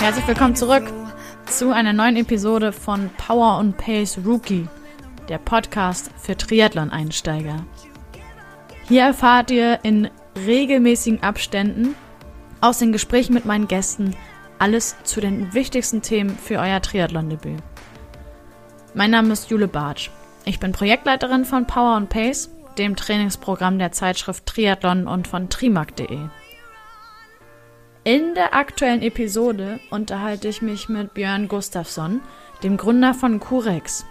[0.00, 0.82] Herzlich willkommen zurück
[1.46, 4.66] zu einer neuen Episode von Power und Pace Rookie,
[5.28, 7.64] der Podcast für Triathlon-Einsteiger.
[8.88, 10.10] Hier erfahrt ihr in
[10.44, 11.94] regelmäßigen Abständen
[12.60, 14.16] aus den Gesprächen mit meinen Gästen
[14.58, 17.62] alles zu den wichtigsten Themen für euer Triathlon-Debüt.
[18.94, 20.10] Mein Name ist Jule Bartsch.
[20.44, 26.18] Ich bin Projektleiterin von Power and Pace, dem Trainingsprogramm der Zeitschrift Triathlon und von trimark.de.
[28.10, 32.20] In der aktuellen Episode unterhalte ich mich mit Björn Gustafsson,
[32.64, 34.04] dem Gründer von Curex.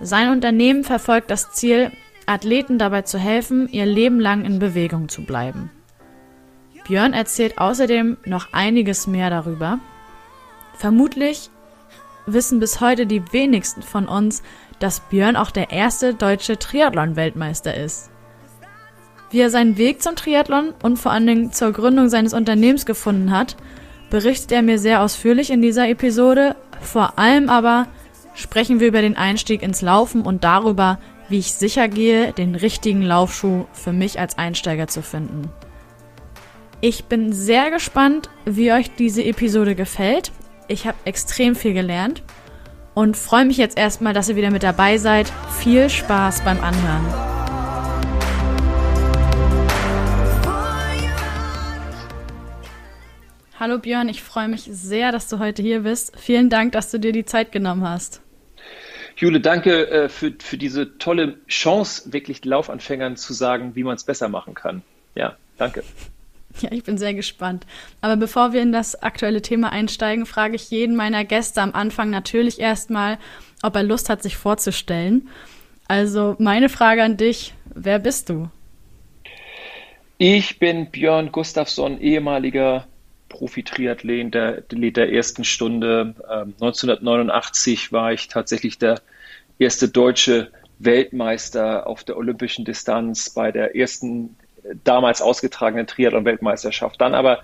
[0.00, 1.92] Sein Unternehmen verfolgt das Ziel,
[2.24, 5.70] Athleten dabei zu helfen, ihr Leben lang in Bewegung zu bleiben.
[6.86, 9.80] Björn erzählt außerdem noch einiges mehr darüber.
[10.72, 11.50] Vermutlich
[12.24, 14.42] wissen bis heute die wenigsten von uns,
[14.78, 18.10] dass Björn auch der erste deutsche Triathlon-Weltmeister ist.
[19.30, 23.30] Wie er seinen Weg zum Triathlon und vor allen Dingen zur Gründung seines Unternehmens gefunden
[23.30, 23.56] hat,
[24.10, 26.54] berichtet er mir sehr ausführlich in dieser Episode.
[26.80, 27.86] Vor allem aber
[28.34, 33.02] sprechen wir über den Einstieg ins Laufen und darüber, wie ich sicher gehe, den richtigen
[33.02, 35.50] Laufschuh für mich als Einsteiger zu finden.
[36.80, 40.30] Ich bin sehr gespannt, wie euch diese Episode gefällt.
[40.68, 42.22] Ich habe extrem viel gelernt
[42.94, 45.32] und freue mich jetzt erstmal, dass ihr wieder mit dabei seid.
[45.58, 47.06] Viel Spaß beim Anhören.
[53.58, 56.12] Hallo Björn, ich freue mich sehr, dass du heute hier bist.
[56.18, 58.20] Vielen Dank, dass du dir die Zeit genommen hast.
[59.16, 64.04] Jule, danke äh, für, für diese tolle Chance, wirklich Laufanfängern zu sagen, wie man es
[64.04, 64.82] besser machen kann.
[65.14, 65.82] Ja, danke.
[66.60, 67.66] Ja, ich bin sehr gespannt.
[68.02, 72.10] Aber bevor wir in das aktuelle Thema einsteigen, frage ich jeden meiner Gäste am Anfang
[72.10, 73.18] natürlich erstmal,
[73.62, 75.28] ob er Lust hat, sich vorzustellen.
[75.88, 78.50] Also meine Frage an dich, wer bist du?
[80.18, 82.86] Ich bin Björn Gustafsson, ehemaliger
[83.28, 86.14] Profi-Triathlet der, der ersten Stunde.
[86.30, 89.00] Ähm, 1989 war ich tatsächlich der
[89.58, 97.00] erste deutsche Weltmeister auf der olympischen Distanz bei der ersten äh, damals ausgetragenen Triathlon-Weltmeisterschaft.
[97.00, 97.40] Dann aber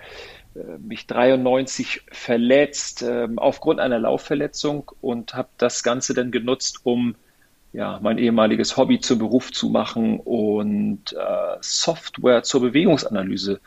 [0.54, 7.14] äh, mich 93 verletzt äh, aufgrund einer Laufverletzung und habe das Ganze dann genutzt, um
[7.72, 13.60] ja, mein ehemaliges Hobby zum Beruf zu machen und äh, Software zur Bewegungsanalyse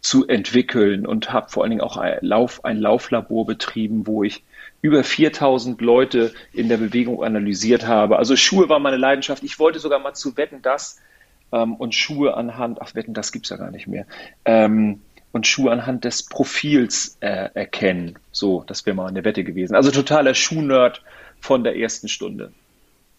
[0.00, 4.42] zu entwickeln und habe vor allen Dingen auch ein, Lauf, ein Lauflabor betrieben, wo ich
[4.82, 8.18] über 4000 Leute in der Bewegung analysiert habe.
[8.18, 9.42] Also Schuhe war meine Leidenschaft.
[9.42, 10.98] Ich wollte sogar mal zu Wetten, das
[11.52, 14.06] ähm, und Schuhe anhand, ach Wetten, das gibt's ja gar nicht mehr,
[14.44, 15.02] ähm,
[15.32, 18.18] und Schuhe anhand des Profils äh, erkennen.
[18.32, 19.76] So, das wäre mal eine Wette gewesen.
[19.76, 21.02] Also totaler Schuhnerd
[21.40, 22.52] von der ersten Stunde.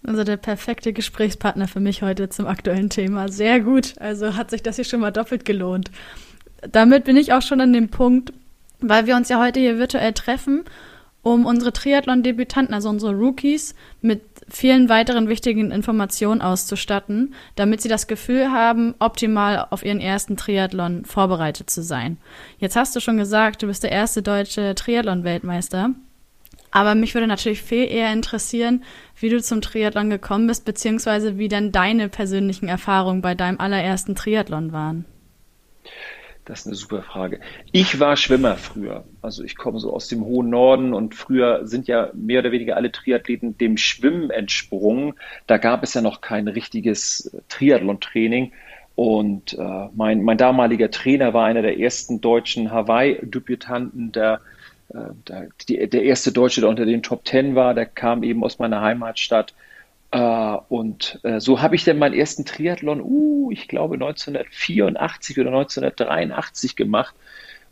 [0.06, 3.30] Also der perfekte Gesprächspartner für mich heute zum aktuellen Thema.
[3.30, 3.94] Sehr gut.
[4.00, 5.92] Also hat sich das hier schon mal doppelt gelohnt
[6.62, 8.34] damit bin ich auch schon an dem Punkt,
[8.80, 10.64] weil wir uns ja heute hier virtuell treffen,
[11.24, 18.08] um unsere Triathlon-Debütanten, also unsere Rookies, mit vielen weiteren wichtigen Informationen auszustatten, damit sie das
[18.08, 22.18] Gefühl haben, optimal auf ihren ersten Triathlon vorbereitet zu sein.
[22.58, 25.92] Jetzt hast du schon gesagt, du bist der erste deutsche Triathlon-Weltmeister.
[26.72, 28.84] Aber mich würde natürlich viel eher interessieren,
[29.20, 34.16] wie du zum Triathlon gekommen bist, beziehungsweise wie denn deine persönlichen Erfahrungen bei deinem allerersten
[34.16, 35.06] Triathlon waren.
[36.46, 37.40] Das ist eine super Frage.
[37.72, 39.04] Ich war Schwimmer früher.
[39.22, 42.76] Also ich komme so aus dem hohen Norden und früher sind ja mehr oder weniger
[42.76, 45.14] alle Triathleten dem Schwimmen entsprungen.
[45.46, 48.54] Da gab es ja noch kein richtiges Triathlon-Training.
[48.96, 54.42] Und äh, mein, mein damaliger Trainer war einer der ersten deutschen Hawaii-Debütanten, der,
[54.90, 57.76] äh, der, der erste Deutsche, der unter den Top Ten war.
[57.76, 59.54] Der kam eben aus meiner Heimatstadt
[60.14, 65.52] Uh, und uh, so habe ich dann meinen ersten Triathlon, uh, ich glaube 1984 oder
[65.52, 67.16] 1983 gemacht.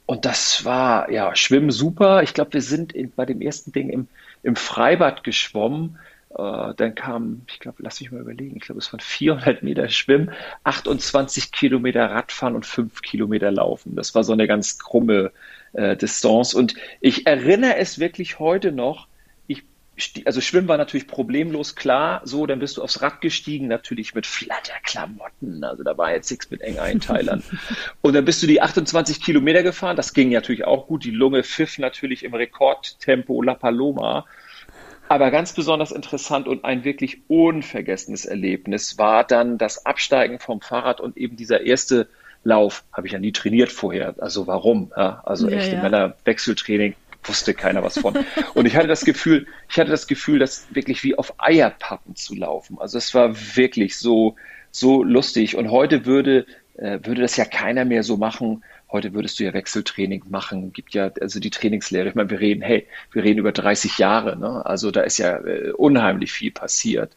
[0.06, 2.24] Und das war, ja, Schwimmen super.
[2.24, 4.08] Ich glaube, wir sind in, bei dem ersten Ding im,
[4.42, 6.00] im Freibad geschwommen.
[6.32, 9.90] Uh, dann kam, ich glaube, lass mich mal überlegen, ich glaube, es waren 400 Meter
[9.90, 10.32] Schwimmen,
[10.64, 13.96] 28 Kilometer Radfahren und 5 Kilometer Laufen.
[13.96, 15.32] Das war so eine ganz krumme
[15.74, 16.54] äh, Distanz.
[16.54, 19.09] Und ich erinnere es wirklich heute noch,
[20.26, 24.26] also Schwimmen war natürlich problemlos, klar, so, dann bist du aufs Rad gestiegen, natürlich mit
[24.26, 27.44] Flatterklamotten, also da war jetzt nichts mit engen Einteilern.
[28.02, 31.44] und dann bist du die 28 Kilometer gefahren, das ging natürlich auch gut, die Lunge
[31.44, 34.26] pfiff natürlich im Rekordtempo La Paloma.
[35.08, 41.02] Aber ganz besonders interessant und ein wirklich unvergessenes Erlebnis war dann das Absteigen vom Fahrrad
[41.02, 42.08] und eben dieser erste
[42.44, 44.14] Lauf, habe ich ja nie trainiert vorher.
[44.20, 44.92] Also warum?
[44.96, 45.82] Ja, also ja, echte ja.
[45.82, 48.18] Männerwechseltraining wusste keiner was von.
[48.54, 52.36] Und ich hatte das Gefühl, ich hatte das Gefühl, das wirklich wie auf Eierpappen zu
[52.36, 52.78] laufen.
[52.80, 54.36] Also es war wirklich so,
[54.72, 55.56] so lustig.
[55.56, 56.46] Und heute würde,
[56.78, 60.96] äh, würde das ja keiner mehr so machen, Heute würdest du ja Wechseltraining machen, gibt
[60.96, 62.10] ja also die Trainingslehre.
[62.10, 64.66] Ich meine, wir reden, hey, wir reden über 30 Jahre, ne?
[64.66, 67.16] Also da ist ja äh, unheimlich viel passiert.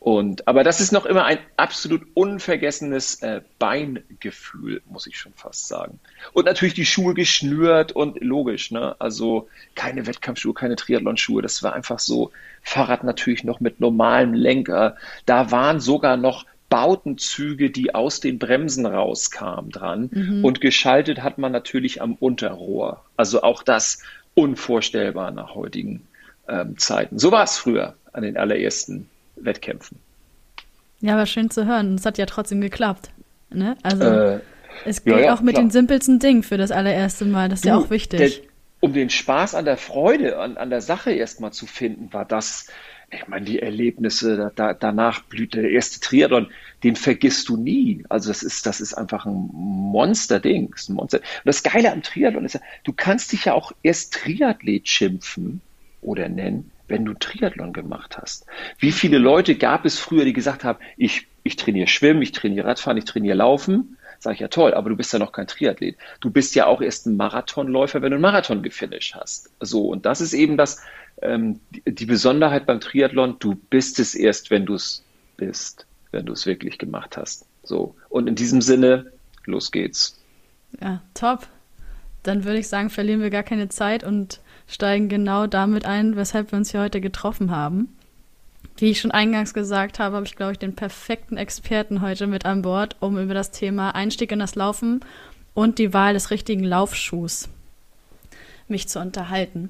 [0.00, 5.68] Und, aber das ist noch immer ein absolut unvergessenes äh, Beingefühl, muss ich schon fast
[5.68, 6.00] sagen.
[6.32, 8.96] Und natürlich die Schuhe geschnürt und logisch, ne?
[8.98, 11.42] Also keine Wettkampfschuhe, keine Triathlonschuhe.
[11.42, 12.32] Das war einfach so.
[12.62, 14.96] Fahrrad natürlich noch mit normalem Lenker.
[15.26, 20.08] Da waren sogar noch Bautenzüge, die aus den Bremsen rauskamen dran.
[20.12, 20.44] Mhm.
[20.46, 23.04] Und geschaltet hat man natürlich am Unterrohr.
[23.18, 24.02] Also auch das
[24.32, 26.08] unvorstellbar nach heutigen
[26.48, 27.18] ähm, Zeiten.
[27.18, 29.10] So war es früher an den allerersten
[29.40, 29.98] Wettkämpfen.
[31.00, 31.94] Ja, war schön zu hören.
[31.94, 33.10] Es hat ja trotzdem geklappt.
[33.50, 33.76] Ne?
[33.82, 34.40] Also äh,
[34.84, 35.64] es geht ja, ja, auch mit klar.
[35.64, 37.48] den simpelsten Dingen für das allererste Mal.
[37.48, 38.42] Das ist du, ja auch wichtig.
[38.42, 38.50] Der,
[38.80, 42.66] um den Spaß an der Freude, an, an der Sache erstmal zu finden, war das,
[43.10, 46.50] ich meine, die Erlebnisse, da, danach blüht der erste Triathlon,
[46.84, 48.04] den vergisst du nie.
[48.08, 50.74] Also das ist, das ist einfach ein Monster-Ding.
[50.88, 51.18] Monster.
[51.18, 55.60] Und das Geile am Triathlon ist ja, du kannst dich ja auch erst Triathlet schimpfen
[56.02, 58.44] oder nennen, wenn du Triathlon gemacht hast.
[58.78, 62.66] Wie viele Leute gab es früher, die gesagt haben, ich, ich trainiere Schwimmen, ich trainiere
[62.66, 63.96] Radfahren, ich trainiere Laufen.
[64.18, 65.96] Sag ich ja toll, aber du bist ja noch kein Triathlet.
[66.20, 69.50] Du bist ja auch erst ein Marathonläufer, wenn du einen Marathon gefinisht hast.
[69.60, 70.82] So, und das ist eben das,
[71.22, 75.02] ähm, die, Besonderheit beim Triathlon, du bist es erst, wenn du es
[75.38, 77.46] bist, wenn du es wirklich gemacht hast.
[77.62, 79.10] So, und in diesem Sinne,
[79.46, 80.18] los geht's.
[80.82, 81.46] Ja, top.
[82.22, 84.40] Dann würde ich sagen, verlieren wir gar keine Zeit und
[84.70, 87.88] steigen genau damit ein, weshalb wir uns hier heute getroffen haben.
[88.76, 92.46] Wie ich schon eingangs gesagt habe, habe ich, glaube ich, den perfekten Experten heute mit
[92.46, 95.00] an Bord, um über das Thema Einstieg in das Laufen
[95.52, 97.48] und die Wahl des richtigen Laufschuhs
[98.68, 99.68] mich zu unterhalten.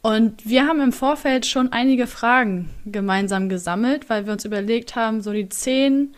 [0.00, 5.22] Und wir haben im Vorfeld schon einige Fragen gemeinsam gesammelt, weil wir uns überlegt haben,
[5.22, 6.14] so die zehn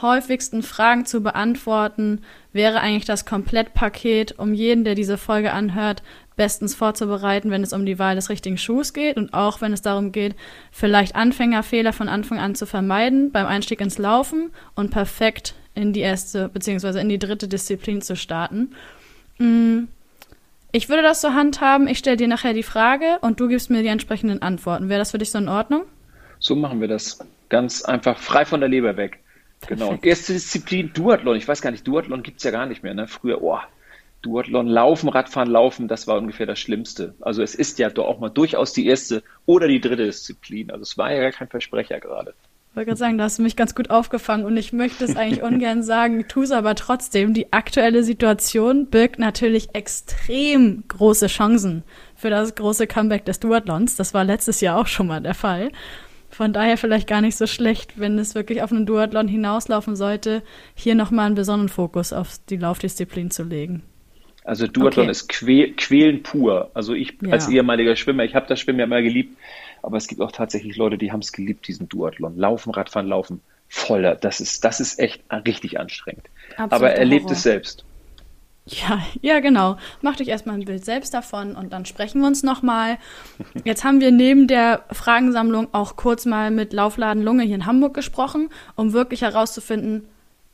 [0.00, 2.22] häufigsten Fragen zu beantworten,
[2.52, 6.02] wäre eigentlich das Komplettpaket, um jeden, der diese Folge anhört,
[6.40, 9.82] bestens vorzubereiten, wenn es um die Wahl des richtigen Schuhs geht und auch wenn es
[9.82, 10.34] darum geht,
[10.72, 16.00] vielleicht Anfängerfehler von Anfang an zu vermeiden beim Einstieg ins Laufen und perfekt in die
[16.00, 16.98] erste bzw.
[16.98, 18.74] in die dritte Disziplin zu starten.
[19.36, 19.80] Mm,
[20.72, 23.82] ich würde das so handhaben, ich stelle dir nachher die Frage und du gibst mir
[23.82, 24.88] die entsprechenden Antworten.
[24.88, 25.82] Wäre das für dich so in Ordnung?
[26.38, 27.18] So machen wir das.
[27.50, 29.18] Ganz einfach, frei von der Leber weg.
[29.66, 29.88] Genau.
[29.88, 30.02] Perfekt.
[30.04, 30.10] Genau.
[30.10, 31.36] Erste Disziplin Duathlon.
[31.36, 32.94] Ich weiß gar nicht, Duathlon gibt es ja gar nicht mehr.
[32.94, 33.08] Ne?
[33.08, 33.58] Früher, oh,
[34.22, 37.14] Duathlon, Laufen, Radfahren, Laufen, das war ungefähr das Schlimmste.
[37.20, 40.70] Also es ist ja doch auch mal durchaus die erste oder die dritte Disziplin.
[40.70, 42.34] Also es war ja gar kein Versprecher gerade.
[42.70, 45.16] Ich wollte gerade sagen, da hast du mich ganz gut aufgefangen und ich möchte es
[45.16, 47.34] eigentlich ungern sagen, tu es aber trotzdem.
[47.34, 51.82] Die aktuelle Situation birgt natürlich extrem große Chancen
[52.14, 53.96] für das große Comeback des Duathlons.
[53.96, 55.72] Das war letztes Jahr auch schon mal der Fall.
[56.28, 60.44] Von daher vielleicht gar nicht so schlecht, wenn es wirklich auf einen Duathlon hinauslaufen sollte,
[60.76, 63.82] hier nochmal einen besonderen Fokus auf die Laufdisziplin zu legen.
[64.50, 65.12] Also Duathlon okay.
[65.12, 66.72] ist que Quälen pur.
[66.74, 67.30] Also ich ja.
[67.30, 69.38] als ehemaliger Schwimmer, ich habe das Schwimmen ja immer geliebt,
[69.80, 72.36] aber es gibt auch tatsächlich Leute, die haben es geliebt, diesen Duathlon.
[72.36, 73.42] Laufen, Radfahren, Laufen.
[73.68, 74.16] Voller.
[74.16, 76.24] Das ist, das ist echt richtig anstrengend.
[76.56, 77.84] Absolut aber er lebt es selbst.
[78.66, 79.76] Ja, ja, genau.
[80.02, 82.98] Mach dich erstmal ein Bild selbst davon und dann sprechen wir uns nochmal.
[83.64, 87.94] Jetzt haben wir neben der Fragensammlung auch kurz mal mit Laufladen Lunge hier in Hamburg
[87.94, 90.08] gesprochen, um wirklich herauszufinden,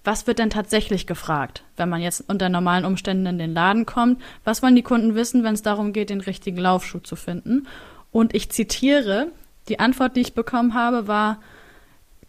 [0.06, 4.22] was wird denn tatsächlich gefragt, wenn man jetzt unter normalen Umständen in den Laden kommt?
[4.44, 7.66] Was wollen die Kunden wissen, wenn es darum geht, den richtigen Laufschuh zu finden?
[8.12, 9.28] Und ich zitiere,
[9.68, 11.40] die Antwort, die ich bekommen habe, war,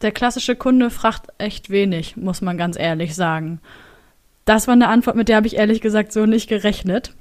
[0.01, 3.61] der klassische Kunde fragt echt wenig, muss man ganz ehrlich sagen.
[4.45, 7.13] Das war eine Antwort, mit der habe ich ehrlich gesagt so nicht gerechnet.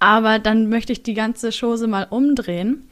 [0.00, 2.88] Aber dann möchte ich die ganze Chose mal umdrehen.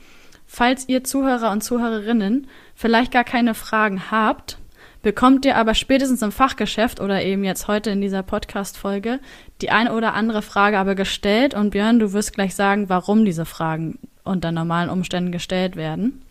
[0.47, 4.59] Falls ihr Zuhörer und Zuhörerinnen vielleicht gar keine Fragen habt,
[5.07, 9.21] bekommt ihr aber spätestens im Fachgeschäft oder eben jetzt heute in dieser Podcast-Folge
[9.61, 11.55] die eine oder andere Frage aber gestellt.
[11.55, 16.23] Und Björn, du wirst gleich sagen, warum diese Fragen unter normalen Umständen gestellt werden.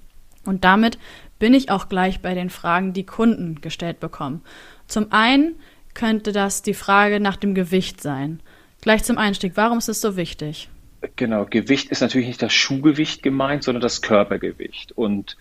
[0.43, 0.97] Und damit
[1.39, 4.41] bin ich auch gleich bei den Fragen, die Kunden gestellt bekommen.
[4.87, 5.55] Zum einen
[5.93, 8.41] könnte das die Frage nach dem Gewicht sein.
[8.81, 10.67] Gleich zum Einstieg, warum ist es so wichtig?
[11.15, 14.91] Genau, Gewicht ist natürlich nicht das Schuhgewicht gemeint, sondern das Körpergewicht.
[14.91, 15.37] Und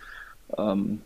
[0.58, 1.00] ähm,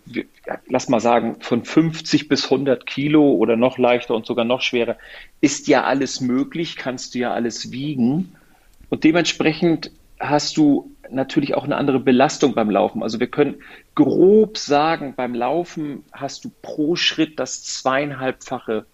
[0.66, 4.96] lass mal sagen, von 50 bis 100 Kilo oder noch leichter und sogar noch schwerer,
[5.40, 8.34] ist ja alles möglich, kannst du ja alles wiegen.
[8.90, 9.90] Und dementsprechend
[10.20, 13.02] hast du natürlich auch eine andere Belastung beim Laufen.
[13.02, 13.56] Also wir können
[13.94, 18.86] grob sagen, beim Laufen hast du pro Schritt das zweieinhalbfache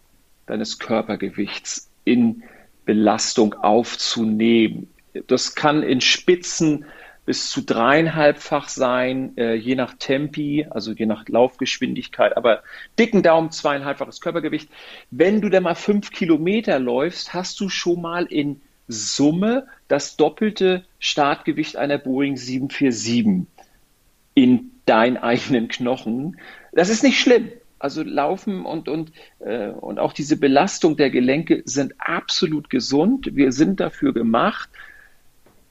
[0.47, 2.43] deines Körpergewichts in
[2.85, 4.89] Belastung aufzunehmen.
[5.27, 6.85] Das kann in Spitzen
[7.25, 12.63] bis zu dreieinhalbfach sein, äh, je nach Tempi, also je nach Laufgeschwindigkeit, aber
[12.99, 14.69] dicken Daumen zweieinhalbfaches Körpergewicht.
[15.11, 20.85] Wenn du dann mal fünf Kilometer läufst, hast du schon mal in Summe das doppelte
[20.99, 23.47] Startgewicht einer Boeing 747
[24.35, 26.39] in deinen eigenen Knochen.
[26.73, 27.51] Das ist nicht schlimm.
[27.79, 33.35] Also Laufen und, und, äh, und auch diese Belastung der Gelenke sind absolut gesund.
[33.35, 34.71] Wir sind dafür gemacht.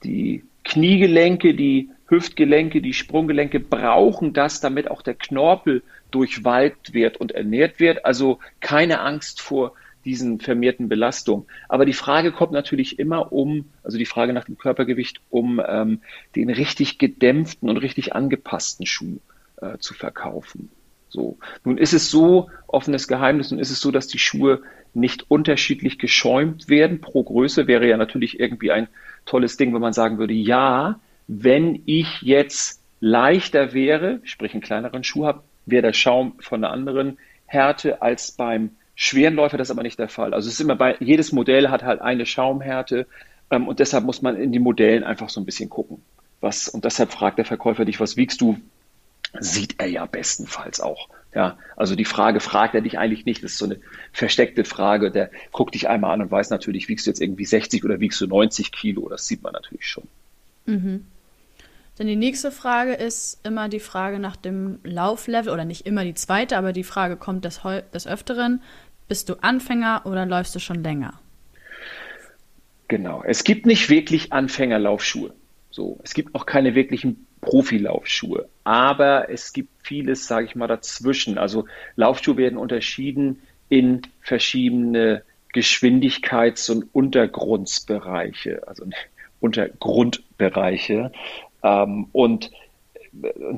[0.03, 7.31] Die Kniegelenke, die Hüftgelenke, die Sprunggelenke brauchen das, damit auch der Knorpel durchwalkt wird und
[7.31, 8.05] ernährt wird.
[8.05, 9.73] Also keine Angst vor
[10.05, 11.45] diesen vermehrten Belastungen.
[11.69, 16.01] Aber die Frage kommt natürlich immer um, also die Frage nach dem Körpergewicht, um ähm,
[16.35, 19.19] den richtig gedämpften und richtig angepassten Schuh
[19.61, 20.69] äh, zu verkaufen.
[21.09, 21.37] So.
[21.63, 24.61] Nun ist es so, offenes Geheimnis, nun ist es so, dass die Schuhe
[24.93, 27.01] nicht unterschiedlich geschäumt werden.
[27.01, 28.87] Pro Größe wäre ja natürlich irgendwie ein
[29.25, 35.03] tolles Ding, wenn man sagen würde, ja, wenn ich jetzt leichter wäre, sprich einen kleineren
[35.03, 39.57] Schuh habe, wäre der Schaum von einer anderen Härte als beim schweren Läufer.
[39.57, 40.33] Das ist aber nicht der Fall.
[40.33, 43.07] Also es ist immer bei, jedes Modell hat halt eine Schaumhärte
[43.49, 46.03] ähm, und deshalb muss man in die Modellen einfach so ein bisschen gucken.
[46.41, 48.57] Was, und deshalb fragt der Verkäufer dich, was wiegst du?
[49.39, 51.09] Sieht er ja bestenfalls auch.
[51.35, 53.43] Ja, also die Frage fragt er dich eigentlich nicht.
[53.43, 53.79] Das ist so eine
[54.11, 55.11] versteckte Frage.
[55.11, 58.21] Der guckt dich einmal an und weiß natürlich, wiegst du jetzt irgendwie 60 oder wiegst
[58.21, 59.09] du 90 Kilo?
[59.09, 60.03] Das sieht man natürlich schon.
[60.65, 61.05] Mhm.
[61.97, 66.15] Denn die nächste Frage ist immer die Frage nach dem Lauflevel oder nicht immer die
[66.15, 67.61] zweite, aber die Frage kommt des,
[67.93, 68.61] des Öfteren.
[69.07, 71.19] Bist du Anfänger oder läufst du schon länger?
[72.87, 73.23] Genau.
[73.25, 75.33] Es gibt nicht wirklich Anfängerlaufschuhe.
[75.73, 78.47] So, es gibt auch keine wirklichen Profilaufschuhe.
[78.63, 81.39] Aber es gibt vieles, sage ich mal, dazwischen.
[81.39, 81.65] Also
[81.95, 88.85] Laufschuhe werden unterschieden in verschiedene Geschwindigkeits- und Untergrundsbereiche, also
[89.39, 91.11] Untergrundbereiche.
[91.63, 92.51] Ähm, und,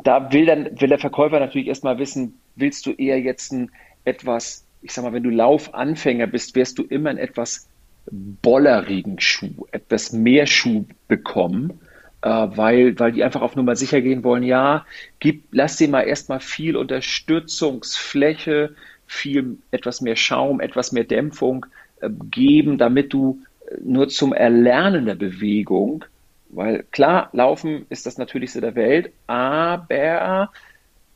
[0.04, 3.72] da will dann will der Verkäufer natürlich erstmal wissen, willst du eher jetzt ein
[4.06, 7.68] etwas, ich sag mal, wenn du Laufanfänger bist, wirst du immer einen etwas
[8.10, 11.82] bollerigen Schuh, etwas mehr Schuh bekommen
[12.30, 14.86] weil, weil die einfach auf Nummer sicher gehen wollen, ja,
[15.20, 21.68] gib, lass dir mal erstmal viel Unterstützungsfläche, viel, etwas mehr Schaum, etwas mehr Dämpfung
[22.02, 26.04] äh, geben, damit du äh, nur zum Erlernen der Bewegung,
[26.50, 30.52] weil klar, Laufen ist das Natürlichste der Welt, aber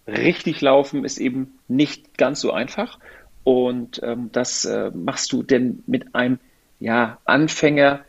[0.05, 2.99] richtig Laufen ist eben nicht ganz so einfach.
[3.43, 6.37] Und ähm, das äh, machst du denn mit einem
[6.79, 8.01] ja, Anfänger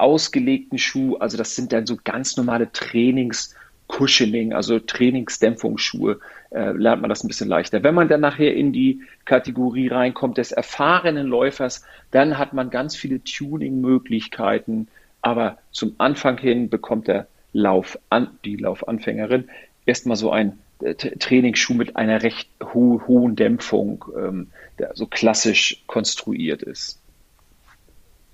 [0.00, 1.16] ausgelegten Schuh.
[1.16, 3.54] Also das sind dann so ganz normale Trainings-
[3.90, 7.82] Cushioning, also Trainingsdämpfungsschuhe, äh, lernt man das ein bisschen leichter.
[7.82, 12.96] Wenn man dann nachher in die Kategorie reinkommt des erfahrenen Läufers, dann hat man ganz
[12.96, 14.88] viele Tuning-Möglichkeiten,
[15.22, 19.48] aber zum Anfang hin bekommt der Lauf an, die Laufanfängerin
[19.86, 25.82] erstmal so ein äh, Trainingsschuh mit einer recht ho hohen Dämpfung, ähm, der so klassisch
[25.88, 26.99] konstruiert ist.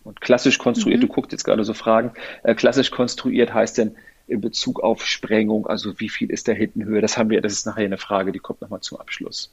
[0.07, 1.09] Und klassisch konstruiert, mhm.
[1.09, 3.97] du guckst jetzt gerade so Fragen, äh, klassisch konstruiert heißt denn
[4.29, 7.67] in Bezug auf Sprengung, also wie viel ist der Hintenhöhe, das haben wir, das ist
[7.67, 9.53] nachher eine Frage, die kommt nochmal zum Abschluss.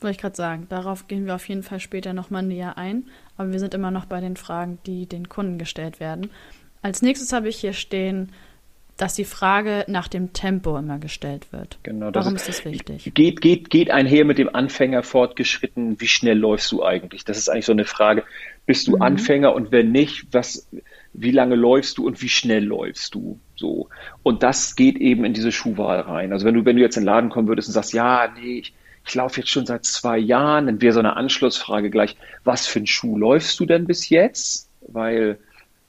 [0.00, 3.04] Wollte ich gerade sagen, darauf gehen wir auf jeden Fall später nochmal näher ein,
[3.36, 6.30] aber wir sind immer noch bei den Fragen, die den Kunden gestellt werden.
[6.82, 8.32] Als nächstes habe ich hier stehen,
[8.96, 11.78] dass die Frage nach dem Tempo immer gestellt wird.
[11.82, 13.10] Genau, das Warum ist, ist das wichtig?
[13.14, 17.24] Geht, geht, geht einher mit dem Anfänger fortgeschritten, wie schnell läufst du eigentlich?
[17.24, 18.24] Das ist eigentlich so eine Frage.
[18.66, 19.02] Bist du mhm.
[19.02, 20.68] Anfänger und wenn nicht, was,
[21.14, 23.38] wie lange läufst du und wie schnell läufst du?
[23.56, 23.88] So.
[24.22, 26.32] Und das geht eben in diese Schuhwahl rein.
[26.32, 28.58] Also wenn du, wenn du jetzt in den Laden kommen würdest und sagst, ja, nee,
[28.58, 28.74] ich,
[29.06, 32.78] ich laufe jetzt schon seit zwei Jahren, dann wäre so eine Anschlussfrage gleich, was für
[32.78, 34.68] einen Schuh läufst du denn bis jetzt?
[34.86, 35.38] Weil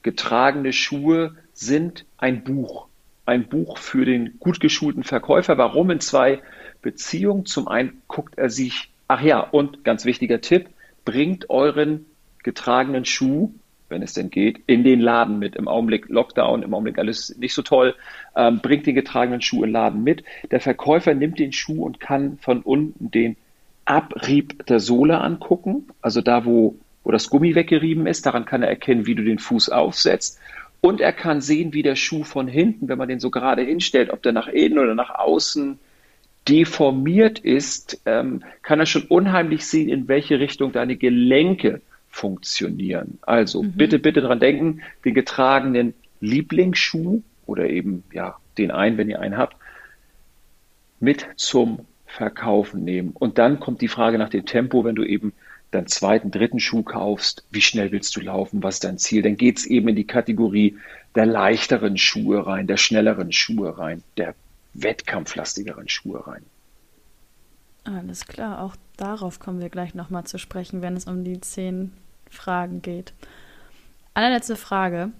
[0.02, 2.88] getragene Schuhe sind ein Buch
[3.26, 5.58] ein Buch für den gut geschulten Verkäufer.
[5.58, 6.42] Warum in zwei
[6.82, 7.46] Beziehungen?
[7.46, 10.68] Zum einen guckt er sich, ach ja, und ganz wichtiger Tipp,
[11.04, 12.06] bringt euren
[12.42, 13.52] getragenen Schuh,
[13.88, 15.56] wenn es denn geht, in den Laden mit.
[15.56, 17.94] Im Augenblick Lockdown, im Augenblick alles nicht so toll.
[18.36, 20.24] Ähm, bringt den getragenen Schuh in den Laden mit.
[20.50, 23.36] Der Verkäufer nimmt den Schuh und kann von unten den
[23.84, 25.88] Abrieb der Sohle angucken.
[26.00, 29.38] Also da, wo, wo das Gummi weggerieben ist, daran kann er erkennen, wie du den
[29.38, 30.40] Fuß aufsetzt.
[30.84, 34.10] Und er kann sehen, wie der Schuh von hinten, wenn man den so gerade hinstellt,
[34.10, 35.78] ob der nach innen oder nach außen
[36.46, 43.16] deformiert ist, ähm, kann er schon unheimlich sehen, in welche Richtung deine Gelenke funktionieren.
[43.22, 43.72] Also mhm.
[43.72, 49.38] bitte, bitte dran denken, den getragenen Lieblingsschuh oder eben ja den einen, wenn ihr einen
[49.38, 49.56] habt,
[51.00, 53.12] mit zum Verkaufen nehmen.
[53.14, 55.32] Und dann kommt die Frage nach dem Tempo, wenn du eben
[55.74, 59.22] deinen zweiten, dritten Schuh kaufst, wie schnell willst du laufen, was ist dein Ziel?
[59.22, 60.78] Dann geht es eben in die Kategorie
[61.14, 64.34] der leichteren Schuhe rein, der schnelleren Schuhe rein, der
[64.74, 66.44] wettkampflastigeren Schuhe rein.
[67.84, 71.92] Alles klar, auch darauf kommen wir gleich nochmal zu sprechen, wenn es um die zehn
[72.30, 73.12] Fragen geht.
[74.14, 75.10] Allerletzte Frage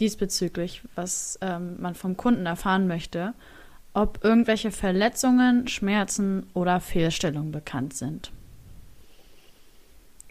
[0.00, 3.34] diesbezüglich, was ähm, man vom Kunden erfahren möchte,
[3.94, 8.32] ob irgendwelche Verletzungen, Schmerzen oder Fehlstellungen bekannt sind.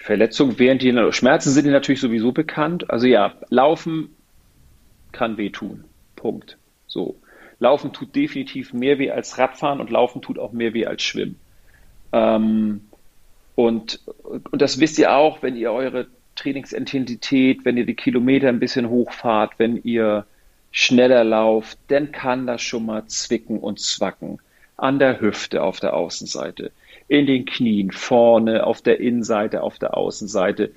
[0.05, 2.91] Verletzungen während die Schmerzen sind natürlich sowieso bekannt.
[2.91, 4.15] Also ja, Laufen
[5.11, 5.85] kann wehtun.
[6.15, 6.59] Punkt.
[6.85, 7.15] So.
[7.57, 11.39] Laufen tut definitiv mehr weh als Radfahren und Laufen tut auch mehr weh als Schwimmen.
[12.13, 12.81] Ähm,
[13.55, 13.99] und,
[14.51, 18.87] und das wisst ihr auch, wenn ihr eure Trainingsintensität, wenn ihr die Kilometer ein bisschen
[18.87, 20.27] hochfahrt, wenn ihr
[20.69, 24.37] schneller lauft, dann kann das schon mal zwicken und zwacken.
[24.77, 26.71] An der Hüfte auf der Außenseite,
[27.07, 30.71] in den Knien, vorne, auf der Innenseite, auf der Außenseite.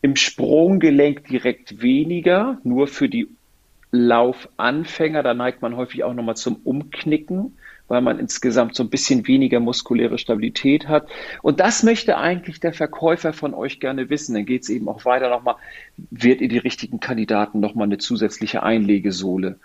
[0.00, 3.28] Im Sprunggelenk direkt weniger, nur für die
[3.90, 7.52] Laufanfänger, da neigt man häufig auch nochmal zum Umknicken
[7.92, 11.10] weil man insgesamt so ein bisschen weniger muskuläre Stabilität hat.
[11.42, 14.34] Und das möchte eigentlich der Verkäufer von euch gerne wissen.
[14.34, 15.56] Dann geht es eben auch weiter nochmal,
[16.10, 19.58] wird ihr die richtigen Kandidaten nochmal eine zusätzliche Einlegesohle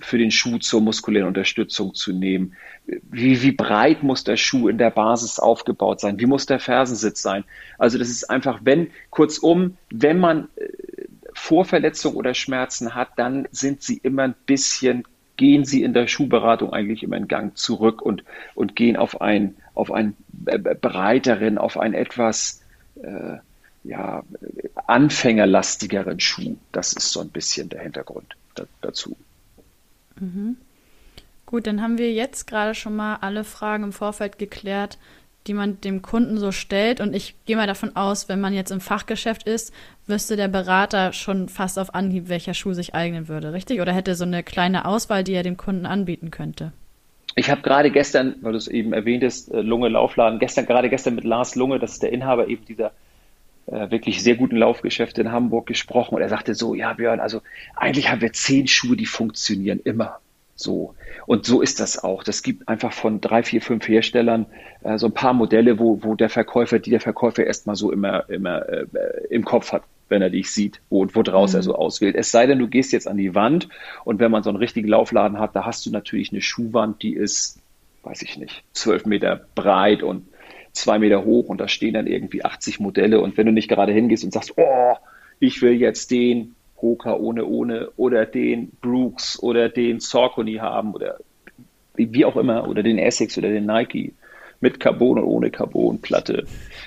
[0.00, 2.54] für den Schuh zur muskulären Unterstützung zu nehmen?
[2.86, 6.18] Wie, wie breit muss der Schuh in der Basis aufgebaut sein?
[6.18, 7.44] Wie muss der Fersensitz sein?
[7.78, 10.68] Also das ist einfach, wenn, kurzum, wenn man äh,
[11.34, 15.04] Vorverletzung oder Schmerzen hat, dann sind sie immer ein bisschen
[15.38, 18.22] gehen Sie in der Schuhberatung eigentlich immer einen Gang zurück und,
[18.54, 22.62] und gehen auf, ein, auf einen breiteren, auf einen etwas
[23.02, 23.38] äh,
[23.82, 24.22] ja,
[24.86, 26.56] anfängerlastigeren Schuh.
[26.70, 29.16] Das ist so ein bisschen der Hintergrund da, dazu.
[30.22, 30.56] Mhm.
[31.46, 34.96] Gut, dann haben wir jetzt gerade schon mal alle Fragen im Vorfeld geklärt,
[35.46, 37.00] die man dem Kunden so stellt.
[37.00, 39.74] Und ich gehe mal davon aus, wenn man jetzt im Fachgeschäft ist,
[40.06, 43.80] wüsste der Berater schon fast auf Anhieb, welcher Schuh sich eignen würde, richtig?
[43.80, 46.72] Oder hätte so eine kleine Auswahl, die er dem Kunden anbieten könnte?
[47.34, 51.16] Ich habe gerade gestern, weil du es eben erwähntest, äh, Lunge Laufladen, gestern, gerade gestern
[51.16, 52.92] mit Lars Lunge, das ist der Inhaber eben dieser
[53.66, 57.42] äh, wirklich sehr guten Laufgeschäfte in Hamburg gesprochen und er sagte so, ja Björn, also
[57.76, 60.18] eigentlich haben wir zehn Schuhe, die funktionieren immer.
[60.54, 60.94] So.
[61.26, 62.24] Und so ist das auch.
[62.24, 64.46] Das gibt einfach von drei, vier, fünf Herstellern
[64.82, 68.28] äh, so ein paar Modelle, wo, wo der Verkäufer, die der Verkäufer erstmal so immer,
[68.28, 68.86] immer äh,
[69.30, 71.58] im Kopf hat, wenn er dich sieht, wo, wo draus mhm.
[71.58, 72.16] er so auswählt.
[72.16, 73.68] Es sei denn, du gehst jetzt an die Wand
[74.04, 77.14] und wenn man so einen richtigen Laufladen hat, da hast du natürlich eine Schuhwand, die
[77.14, 77.60] ist,
[78.02, 80.26] weiß ich nicht, zwölf Meter breit und
[80.72, 83.92] zwei Meter hoch und da stehen dann irgendwie 80 Modelle und wenn du nicht gerade
[83.92, 84.94] hingehst und sagst, oh,
[85.38, 91.18] ich will jetzt den, Hoka ohne ohne oder den Brooks oder den Saucony haben oder
[91.94, 94.14] wie auch immer oder den Essex oder den Nike
[94.60, 96.46] mit Carbon und ohne Carbon-Platte.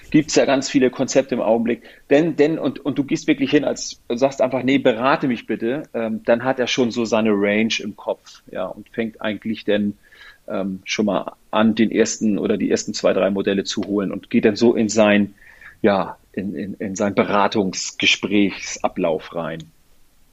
[0.10, 1.84] Gibt es ja ganz viele Konzepte im Augenblick.
[2.10, 5.84] Denn, denn, und, und du gehst wirklich hin, als sagst einfach, nee, berate mich bitte,
[5.93, 9.98] ähm, dann hat er schon so seine Range im Kopf, ja, und fängt eigentlich dann
[10.47, 14.29] ähm, schon mal an, den ersten oder die ersten zwei, drei Modelle zu holen und
[14.29, 15.36] geht dann so in sein,
[15.81, 19.63] ja, in, in, in sein Beratungsgesprächsablauf rein.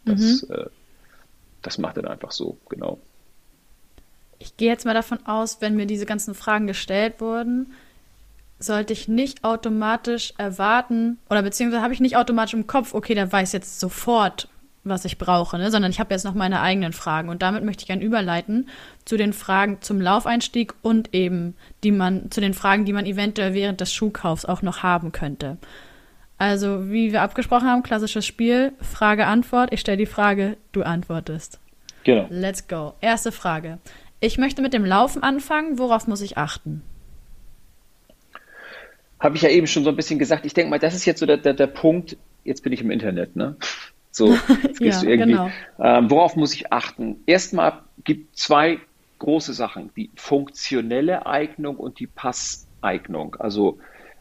[0.05, 0.55] Das, mhm.
[0.55, 0.67] äh,
[1.63, 2.99] das macht er einfach so, genau.
[4.39, 7.73] Ich gehe jetzt mal davon aus, wenn mir diese ganzen Fragen gestellt wurden,
[8.59, 13.31] sollte ich nicht automatisch erwarten oder beziehungsweise habe ich nicht automatisch im Kopf, okay, der
[13.31, 14.49] weiß jetzt sofort,
[14.85, 15.71] was ich brauche, ne?
[15.71, 18.69] sondern ich habe jetzt noch meine eigenen Fragen und damit möchte ich gerne überleiten
[19.05, 23.55] zu den Fragen zum Laufeinstieg und eben die man zu den Fragen, die man eventuell
[23.55, 25.59] während des Schuhkaufs auch noch haben könnte.
[26.39, 29.73] Also, wie wir abgesprochen haben, klassisches Spiel, Frage-Antwort.
[29.73, 31.61] Ich stelle die Frage, du antwortest.
[32.03, 32.27] Genau.
[32.31, 32.95] Let's go.
[33.01, 33.79] Erste Frage.
[34.19, 35.79] Ich möchte mit dem Laufen anfangen.
[35.79, 36.83] Worauf muss ich achten?
[39.21, 40.45] Habe ich ja eben schon so ein bisschen gesagt.
[40.45, 42.17] Ich denke mal, das ist jetzt so der, der, der Punkt.
[42.43, 43.55] Jetzt bin ich im Internet, ne?
[44.13, 45.33] So, jetzt gehst ja, du irgendwie.
[45.33, 45.51] Genau.
[45.81, 47.23] Ähm, worauf muss ich achten?
[47.27, 48.79] Erstmal gibt zwei
[49.19, 53.35] große Sachen: die funktionelle Eignung und die Passeignung.
[53.39, 53.79] Also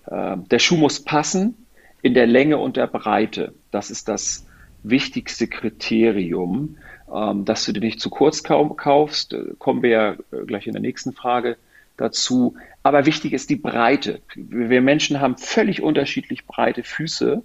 [0.07, 1.67] äh, der Schuh muss passen
[2.01, 3.53] in der Länge und der Breite.
[3.69, 4.47] Das ist das
[4.83, 6.77] wichtigste Kriterium,
[7.13, 9.33] ähm, dass du dir nicht zu kurz kaufst.
[9.33, 11.57] Äh, kommen wir ja äh, gleich in der nächsten Frage
[11.97, 12.55] dazu.
[12.81, 14.21] Aber wichtig ist die Breite.
[14.35, 17.43] Wir Menschen haben völlig unterschiedlich breite Füße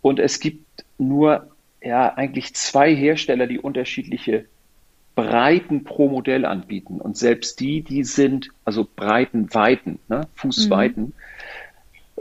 [0.00, 1.50] und es gibt nur
[1.82, 4.46] ja eigentlich zwei Hersteller, die unterschiedliche
[5.14, 7.00] Breiten pro Modell anbieten.
[7.00, 11.12] Und selbst die, die sind, also Breiten, Weiten, ne, Fußweiten, mhm.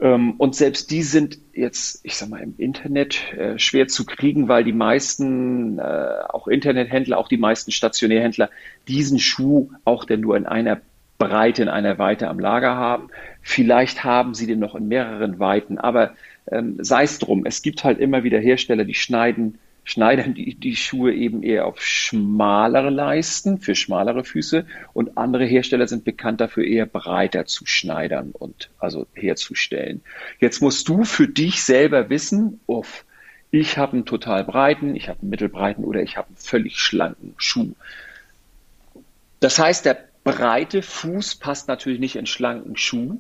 [0.02, 4.48] Ähm, und selbst die sind jetzt, ich sag mal, im Internet äh, schwer zu kriegen,
[4.48, 5.82] weil die meisten, äh,
[6.30, 8.50] auch Internethändler, auch die meisten Stationärhändler,
[8.88, 10.82] diesen Schuh auch denn nur in einer
[11.18, 13.10] Breite in einer Weite am Lager haben.
[13.42, 16.14] Vielleicht haben sie den noch in mehreren Weiten, aber
[16.52, 17.46] ähm, sei es drum.
[17.46, 21.82] Es gibt halt immer wieder Hersteller, die schneiden, schneiden die, die Schuhe eben eher auf
[21.82, 28.32] schmalere Leisten, für schmalere Füße und andere Hersteller sind bekannt dafür, eher breiter zu schneidern
[28.32, 30.02] und also herzustellen.
[30.40, 33.06] Jetzt musst du für dich selber wissen, uff,
[33.50, 37.34] ich habe einen total breiten, ich habe einen mittelbreiten oder ich habe einen völlig schlanken
[37.38, 37.72] Schuh.
[39.40, 43.20] Das heißt, der breite Fuß passt natürlich nicht in schlanken Schuh.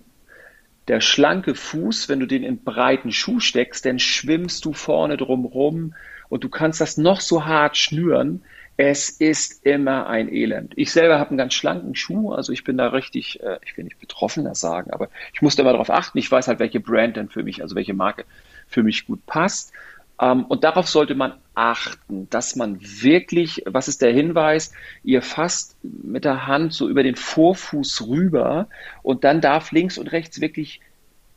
[0.88, 5.45] Der schlanke Fuß, wenn du den in breiten Schuh steckst, dann schwimmst du vorne drum
[5.45, 5.93] rum
[6.30, 8.43] und du kannst das noch so hart schnüren.
[8.78, 10.73] Es ist immer ein Elend.
[10.76, 13.86] Ich selber habe einen ganz schlanken Schuh, also ich bin da richtig, äh, ich will
[13.86, 16.19] nicht betroffener sagen, aber ich musste immer darauf achten.
[16.19, 18.23] Ich weiß halt, welche Brand denn für mich, also welche Marke
[18.67, 19.73] für mich gut passt.
[20.21, 24.71] Ähm, und darauf sollte man achten, dass man wirklich, was ist der Hinweis,
[25.03, 28.67] ihr fasst mit der Hand so über den Vorfuß rüber
[29.03, 30.82] und dann darf links und rechts wirklich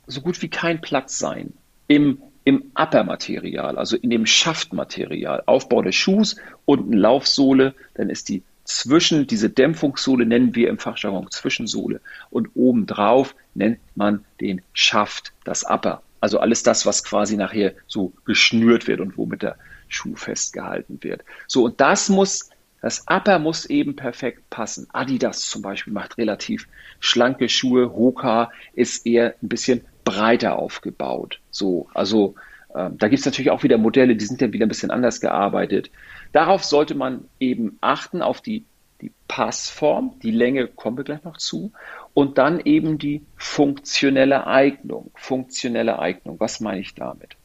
[0.07, 1.53] so gut wie kein Platz sein
[1.89, 5.43] im, im Upper-Material, also in dem Schaftmaterial.
[5.47, 11.31] Aufbau des Schuhs, unten Laufsohle, dann ist die zwischen, diese Dämpfungssohle nennen wir im Fachjargon
[11.31, 16.03] Zwischensohle und obendrauf nennt man den Schaft, das Upper.
[16.21, 19.57] Also alles das, was quasi nachher so geschnürt wird und womit der
[19.89, 21.23] Schuh festgehalten wird.
[21.47, 22.51] So, und das muss,
[22.83, 24.87] das Upper muss eben perfekt passen.
[24.93, 26.69] Adidas zum Beispiel macht relativ
[27.01, 27.93] schlanke Schuhe.
[27.93, 31.41] Hoka ist eher ein bisschen breiter aufgebaut.
[31.51, 32.35] So, also
[32.75, 35.21] ähm, da gibt es natürlich auch wieder Modelle, die sind dann wieder ein bisschen anders
[35.21, 35.91] gearbeitet.
[36.33, 38.65] Darauf sollte man eben achten, auf die,
[39.01, 40.19] die Passform.
[40.23, 41.73] Die Länge kommen wir gleich noch zu.
[42.15, 45.11] Und dann eben die funktionelle Eignung.
[45.15, 47.37] Funktionelle Eignung, was meine ich damit?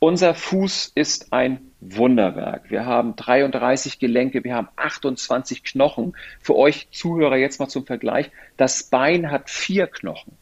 [0.00, 2.70] Unser Fuß ist ein Wunderwerk.
[2.70, 6.16] Wir haben 33 Gelenke, wir haben 28 Knochen.
[6.40, 8.30] Für euch Zuhörer jetzt mal zum Vergleich.
[8.56, 10.36] Das Bein hat vier Knochen.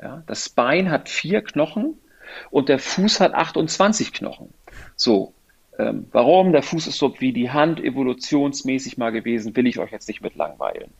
[0.00, 1.98] Ja, das Bein hat vier Knochen
[2.50, 4.52] und der Fuß hat 28 Knochen.
[4.96, 5.34] So,
[5.78, 6.52] ähm, warum?
[6.52, 10.20] Der Fuß ist so wie die Hand evolutionsmäßig mal gewesen, will ich euch jetzt nicht
[10.20, 10.90] mit langweilen.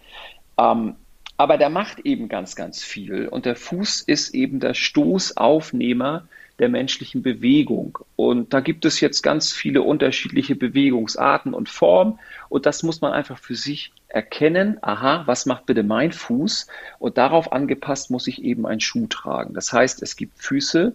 [0.58, 0.96] Ähm,
[1.36, 3.28] aber der macht eben ganz, ganz viel.
[3.28, 6.26] Und der Fuß ist eben der Stoßaufnehmer
[6.58, 7.98] der menschlichen Bewegung.
[8.16, 12.18] Und da gibt es jetzt ganz viele unterschiedliche Bewegungsarten und Formen.
[12.48, 14.78] Und das muss man einfach für sich erkennen.
[14.80, 16.66] Aha, was macht bitte mein Fuß?
[16.98, 19.52] Und darauf angepasst muss ich eben einen Schuh tragen.
[19.52, 20.94] Das heißt, es gibt Füße,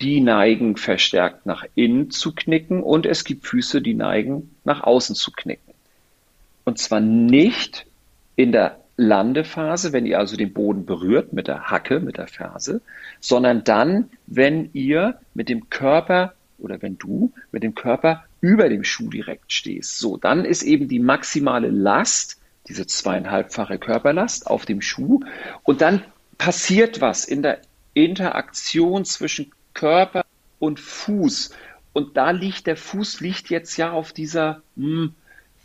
[0.00, 5.14] die neigen verstärkt nach innen zu knicken und es gibt Füße, die neigen nach außen
[5.14, 5.72] zu knicken.
[6.64, 7.86] Und zwar nicht
[8.34, 12.80] in der Landephase, wenn ihr also den Boden berührt mit der Hacke, mit der Ferse,
[13.20, 18.84] sondern dann, wenn ihr mit dem Körper oder wenn du mit dem Körper über dem
[18.84, 19.98] Schuh direkt stehst.
[19.98, 25.20] So, dann ist eben die maximale Last, diese zweieinhalbfache Körperlast auf dem Schuh
[25.62, 26.02] und dann
[26.38, 27.60] passiert was in der
[27.94, 30.24] Interaktion zwischen Körper
[30.58, 31.50] und Fuß.
[31.92, 35.14] Und da liegt der Fuß liegt jetzt ja auf dieser mh, hm,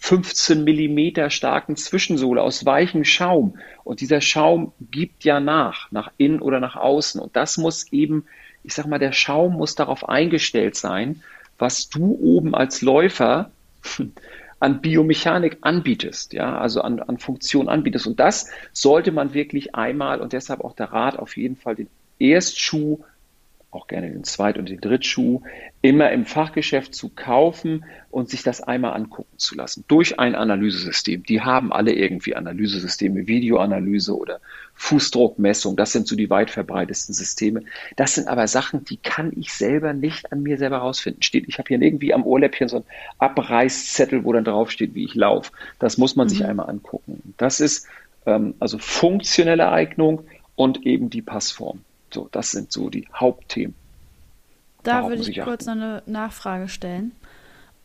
[0.01, 3.59] 15 Millimeter starken Zwischensohle aus weichem Schaum.
[3.83, 7.21] Und dieser Schaum gibt ja nach, nach innen oder nach außen.
[7.21, 8.25] Und das muss eben,
[8.63, 11.21] ich sag mal, der Schaum muss darauf eingestellt sein,
[11.59, 13.51] was du oben als Läufer
[14.59, 18.07] an Biomechanik anbietest, ja, also an, an Funktion anbietest.
[18.07, 21.89] Und das sollte man wirklich einmal und deshalb auch der Rat auf jeden Fall den
[22.17, 23.03] Erstschuh
[23.71, 25.41] auch gerne den Zweit- und den Drittschuh,
[25.81, 29.85] immer im Fachgeschäft zu kaufen und sich das einmal angucken zu lassen.
[29.87, 31.23] Durch ein Analysesystem.
[31.23, 34.41] Die haben alle irgendwie Analysesysteme, Videoanalyse oder
[34.75, 35.77] Fußdruckmessung.
[35.77, 37.63] Das sind so die weit verbreitetsten Systeme.
[37.95, 41.21] Das sind aber Sachen, die kann ich selber nicht an mir selber rausfinden.
[41.21, 42.83] Steht, ich habe hier irgendwie am Ohrläppchen so ein
[43.19, 45.51] Abreißzettel, wo dann draufsteht, wie ich laufe.
[45.79, 46.29] Das muss man mhm.
[46.29, 47.33] sich einmal angucken.
[47.37, 47.87] Das ist
[48.25, 50.23] ähm, also funktionelle Eignung
[50.55, 51.81] und eben die Passform.
[52.13, 53.75] So, das sind so die Hauptthemen.
[54.83, 57.11] Da würde ich kurz noch eine Nachfrage stellen.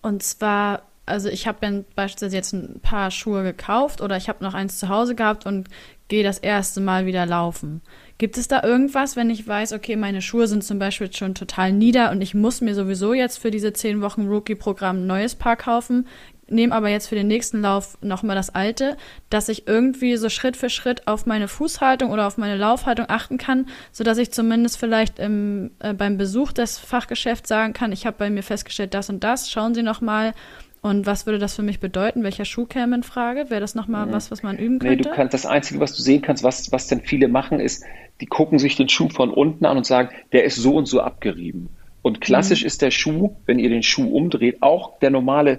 [0.03, 4.55] Und zwar, also ich habe beispielsweise jetzt ein paar Schuhe gekauft oder ich habe noch
[4.55, 5.69] eins zu Hause gehabt und
[6.09, 7.83] gehe das erste Mal wieder laufen.
[8.19, 11.73] Gibt es da irgendwas, wenn ich weiß, okay, meine Schuhe sind zum Beispiel schon total
[11.73, 15.57] nieder und ich muss mir sowieso jetzt für diese zehn Wochen Rookie-Programm ein neues Paar
[15.57, 16.07] kaufen?
[16.49, 18.97] Nehme aber jetzt für den nächsten Lauf nochmal das alte,
[19.31, 23.39] dass ich irgendwie so Schritt für Schritt auf meine Fußhaltung oder auf meine Laufhaltung achten
[23.39, 28.17] kann, sodass ich zumindest vielleicht im, äh, beim Besuch des Fachgeschäfts sagen kann, ich habe
[28.19, 30.35] bei mir festgestellt, das und das, schauen Sie nochmal.
[30.83, 32.23] Und was würde das für mich bedeuten?
[32.23, 33.51] Welcher Schuh käme in Frage?
[33.51, 34.13] Wäre das nochmal mhm.
[34.13, 34.97] was, was man üben könnte?
[34.97, 37.83] Nee, du kannst, das Einzige, was du sehen kannst, was, was denn viele machen, ist,
[38.21, 41.01] die gucken sich den Schuh von unten an und sagen, der ist so und so
[41.01, 41.71] abgerieben.
[42.03, 42.67] Und klassisch mhm.
[42.69, 45.59] ist der Schuh, wenn ihr den Schuh umdreht, auch der normale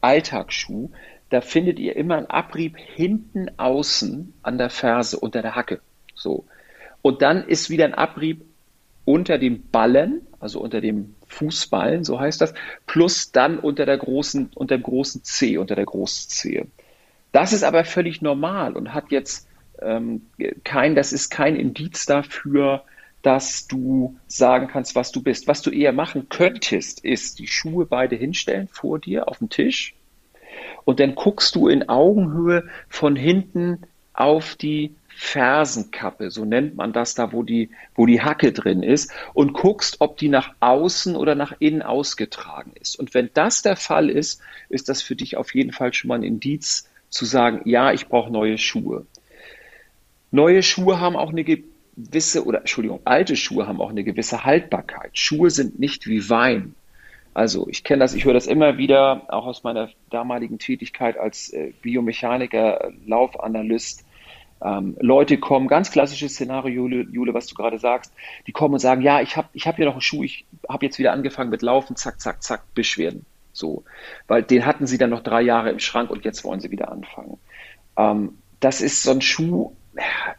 [0.00, 0.90] Alltagsschuh,
[1.30, 5.80] da findet ihr immer einen Abrieb hinten außen an der Ferse unter der Hacke.
[6.14, 6.46] So.
[7.02, 8.42] Und dann ist wieder ein Abrieb
[9.04, 12.54] unter dem Ballen, also unter dem Fußballen, so heißt das,
[12.86, 16.66] plus dann unter der großen, unter dem großen C, unter der Großzehe.
[17.32, 19.48] Das ist aber völlig normal und hat jetzt
[19.80, 20.26] ähm,
[20.64, 22.84] kein, das ist kein Indiz dafür,
[23.22, 25.48] dass du sagen kannst, was du bist.
[25.48, 29.94] Was du eher machen könntest, ist die Schuhe beide hinstellen vor dir auf dem Tisch
[30.84, 33.82] und dann guckst du in Augenhöhe von hinten
[34.14, 39.12] auf die Fersenkappe, so nennt man das da, wo die, wo die Hacke drin ist,
[39.34, 42.98] und guckst, ob die nach außen oder nach innen ausgetragen ist.
[42.98, 46.14] Und wenn das der Fall ist, ist das für dich auf jeden Fall schon mal
[46.14, 49.06] ein Indiz zu sagen, ja, ich brauche neue Schuhe.
[50.30, 51.44] Neue Schuhe haben auch eine
[51.98, 55.10] gewisse, oder Entschuldigung, alte Schuhe haben auch eine gewisse Haltbarkeit.
[55.12, 56.74] Schuhe sind nicht wie Wein.
[57.34, 61.52] Also ich kenne das, ich höre das immer wieder, auch aus meiner damaligen Tätigkeit als
[61.52, 64.04] äh, Biomechaniker, Laufanalyst.
[64.60, 68.12] Ähm, Leute kommen, ganz klassisches Szenario, Jule, Jule, was du gerade sagst,
[68.48, 70.84] die kommen und sagen, ja, ich habe ich hab hier noch einen Schuh, ich habe
[70.84, 73.24] jetzt wieder angefangen mit Laufen, zack, zack, zack, Beschwerden.
[73.52, 73.84] So,
[74.26, 76.90] weil den hatten sie dann noch drei Jahre im Schrank und jetzt wollen sie wieder
[76.90, 77.38] anfangen.
[77.96, 79.72] Ähm, das ist so ein Schuh,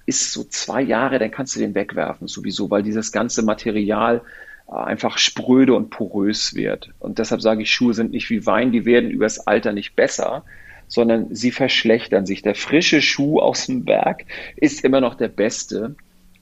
[0.05, 4.21] ist so zwei Jahre, dann kannst du den wegwerfen sowieso, weil dieses ganze Material
[4.67, 6.89] äh, einfach spröde und porös wird.
[6.99, 10.43] Und deshalb sage ich, Schuhe sind nicht wie Wein, die werden übers Alter nicht besser,
[10.87, 12.41] sondern sie verschlechtern sich.
[12.41, 15.95] Der frische Schuh aus dem Berg ist immer noch der beste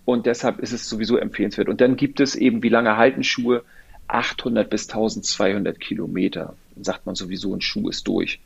[0.06, 1.68] und deshalb ist es sowieso empfehlenswert.
[1.68, 3.64] Und dann gibt es eben, wie lange halten Schuhe?
[4.08, 6.56] 800 bis 1200 Kilometer.
[6.76, 8.40] Dann sagt man sowieso, ein Schuh ist durch.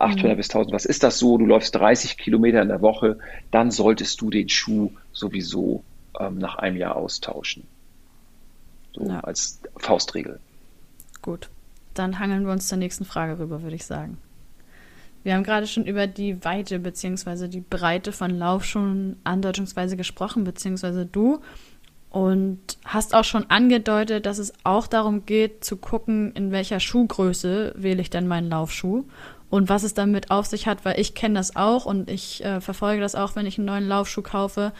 [0.00, 0.36] 800 mhm.
[0.36, 1.38] bis 1000, was ist das so?
[1.38, 3.18] Du läufst 30 Kilometer in der Woche,
[3.50, 5.82] dann solltest du den Schuh sowieso
[6.18, 7.64] ähm, nach einem Jahr austauschen.
[8.94, 9.20] So ja.
[9.20, 10.40] als Faustregel.
[11.22, 11.48] Gut,
[11.94, 14.18] dann hangeln wir uns zur nächsten Frage rüber, würde ich sagen.
[15.22, 17.48] Wir haben gerade schon über die Weite bzw.
[17.48, 21.40] die Breite von Laufschuhen andeutungsweise gesprochen, beziehungsweise du.
[22.10, 27.74] Und hast auch schon angedeutet, dass es auch darum geht, zu gucken, in welcher Schuhgröße
[27.76, 29.04] wähle ich denn meinen Laufschuh
[29.50, 32.60] und was es damit auf sich hat, weil ich kenne das auch und ich äh,
[32.60, 34.72] verfolge das auch, wenn ich einen neuen Laufschuh kaufe,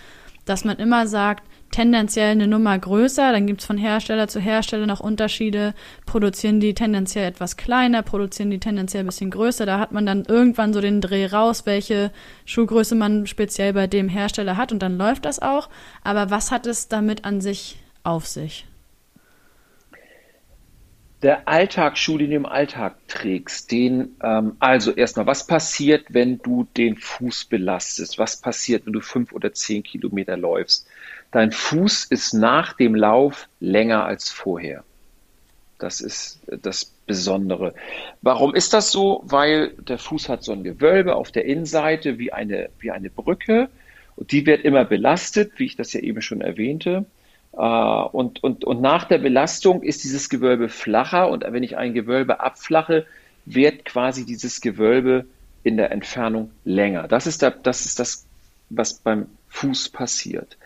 [0.45, 5.01] dass man immer sagt, tendenziell eine Nummer größer, dann gibt's von Hersteller zu Hersteller noch
[5.01, 5.75] Unterschiede,
[6.07, 10.25] produzieren die tendenziell etwas kleiner, produzieren die tendenziell ein bisschen größer, da hat man dann
[10.25, 12.13] irgendwann so den Dreh raus, welche
[12.45, 15.69] Schuhgröße man speziell bei dem Hersteller hat und dann läuft das auch,
[16.05, 18.67] aber was hat es damit an sich auf sich?
[21.23, 26.67] Der Alltagsschuh, den du im Alltag trägst, den, ähm, also erstmal, was passiert, wenn du
[26.77, 28.19] den Fuß belastest?
[28.19, 30.87] Was passiert, wenn du fünf oder zehn Kilometer läufst?
[31.31, 34.85] Dein Fuß ist nach dem Lauf länger als vorher.
[35.79, 37.75] Das ist das Besondere.
[38.23, 39.23] Warum ist das so?
[39.25, 43.69] Weil der Fuß hat so ein Gewölbe auf der Innenseite wie eine, wie eine Brücke
[44.17, 47.05] und die wird immer belastet, wie ich das ja eben schon erwähnte.
[47.57, 51.95] Äh, und, und, und nach der Belastung ist dieses Gewölbe flacher und wenn ich ein
[51.95, 53.07] Gewölbe abflache,
[53.47, 55.25] wird quasi dieses Gewölbe
[55.63, 57.09] in der Entfernung länger.
[57.09, 58.27] Das ist, der, das, ist das,
[58.71, 60.57] was beim Fuß passiert.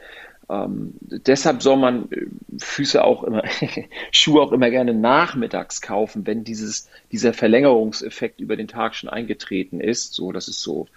[0.48, 2.26] Ähm, deshalb soll man äh,
[2.58, 3.44] Füße auch immer,
[4.10, 9.80] Schuhe auch immer gerne nachmittags kaufen, wenn dieses, dieser Verlängerungseffekt über den Tag schon eingetreten
[9.80, 10.14] ist.
[10.14, 10.88] So, das ist so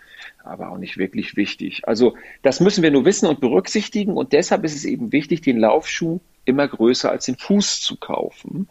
[0.43, 1.87] aber auch nicht wirklich wichtig.
[1.87, 5.57] Also das müssen wir nur wissen und berücksichtigen und deshalb ist es eben wichtig, den
[5.59, 8.67] Laufschuh immer größer als den Fuß zu kaufen.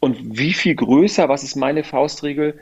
[0.00, 2.58] Und wie viel größer, was ist meine Faustregel?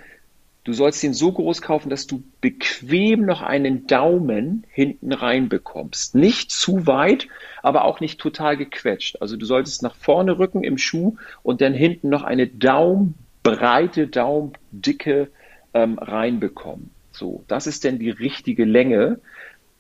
[0.64, 6.14] Du sollst den so groß kaufen, dass du bequem noch einen Daumen hinten rein bekommst.
[6.14, 7.29] Nicht zu weit,
[7.62, 9.20] aber auch nicht total gequetscht.
[9.20, 15.29] Also du solltest nach vorne rücken im Schuh und dann hinten noch eine Daumenbreite, Daumendicke
[15.75, 16.94] ähm, reinbekommen.
[17.14, 19.20] So, das ist denn die richtige Länge.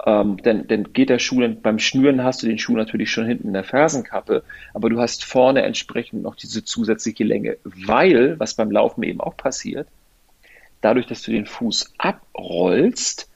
[0.06, 3.48] Ähm, denn, denn geht der Schuh, beim Schnüren hast du den Schuh natürlich schon hinten
[3.48, 4.42] in der Fersenkappe,
[4.72, 9.36] aber du hast vorne entsprechend noch diese zusätzliche Länge, weil, was beim Laufen eben auch
[9.36, 9.88] passiert,
[10.80, 13.30] dadurch, dass du den Fuß abrollst,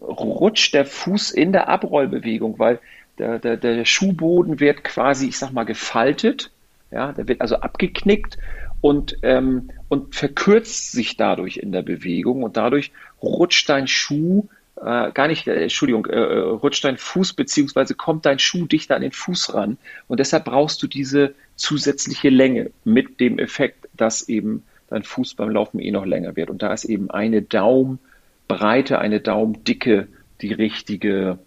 [0.00, 2.80] rutscht der Fuß in der Abrollbewegung, weil
[3.18, 6.50] der, der, der Schuhboden wird quasi, ich sag mal, gefaltet,
[6.90, 8.36] ja, der wird also abgeknickt
[8.84, 12.92] und, ähm, und verkürzt sich dadurch in der Bewegung und dadurch
[13.24, 18.26] rutscht dein Schuh äh, gar nicht, äh, Entschuldigung, äh, äh, rutscht dein Fuß beziehungsweise kommt
[18.26, 23.20] dein Schuh dichter an den Fuß ran und deshalb brauchst du diese zusätzliche Länge mit
[23.20, 26.84] dem Effekt, dass eben dein Fuß beim Laufen eh noch länger wird und da ist
[26.84, 30.08] eben eine Daumenbreite, eine Daumendicke
[30.40, 31.38] die richtige,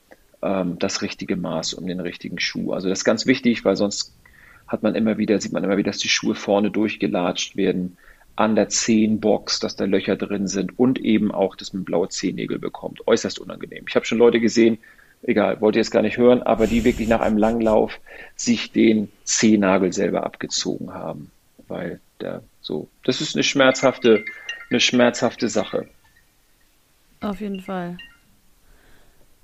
[0.42, 2.72] ähm, das richtige Maß um den richtigen Schuh.
[2.72, 4.16] Also das ist ganz wichtig, weil sonst
[4.68, 7.98] hat man immer wieder, sieht man immer wieder, dass die Schuhe vorne durchgelatscht werden.
[8.38, 12.60] An der Zehenbox, dass da Löcher drin sind und eben auch, dass man blaue Zehennägel
[12.60, 13.06] bekommt.
[13.08, 13.86] Äußerst unangenehm.
[13.89, 14.78] Ich habe schon Leute gesehen,
[15.23, 18.00] egal, wollte jetzt gar nicht hören, aber die wirklich nach einem Langlauf
[18.36, 21.32] sich den Zehennagel selber abgezogen haben,
[21.67, 24.23] weil der so, das ist eine schmerzhafte,
[24.69, 25.88] eine schmerzhafte Sache.
[27.21, 27.97] Auf jeden Fall.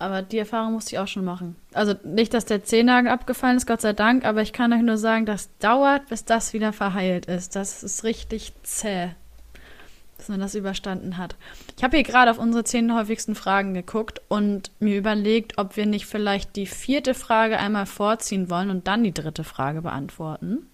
[0.04, 1.56] Aber die Erfahrung musste ich auch schon machen.
[1.72, 4.98] Also nicht, dass der Zehennagel abgefallen ist, Gott sei Dank, aber ich kann euch nur
[4.98, 7.56] sagen, das dauert, bis das wieder verheilt ist.
[7.56, 9.12] Das ist richtig zäh,
[10.18, 11.38] bis man das überstanden hat.
[11.78, 15.86] Ich habe hier gerade auf unsere zehn häufigsten Fragen geguckt und mir überlegt, ob wir
[15.86, 20.68] nicht vielleicht die vierte Frage einmal vorziehen wollen und dann die dritte Frage beantworten.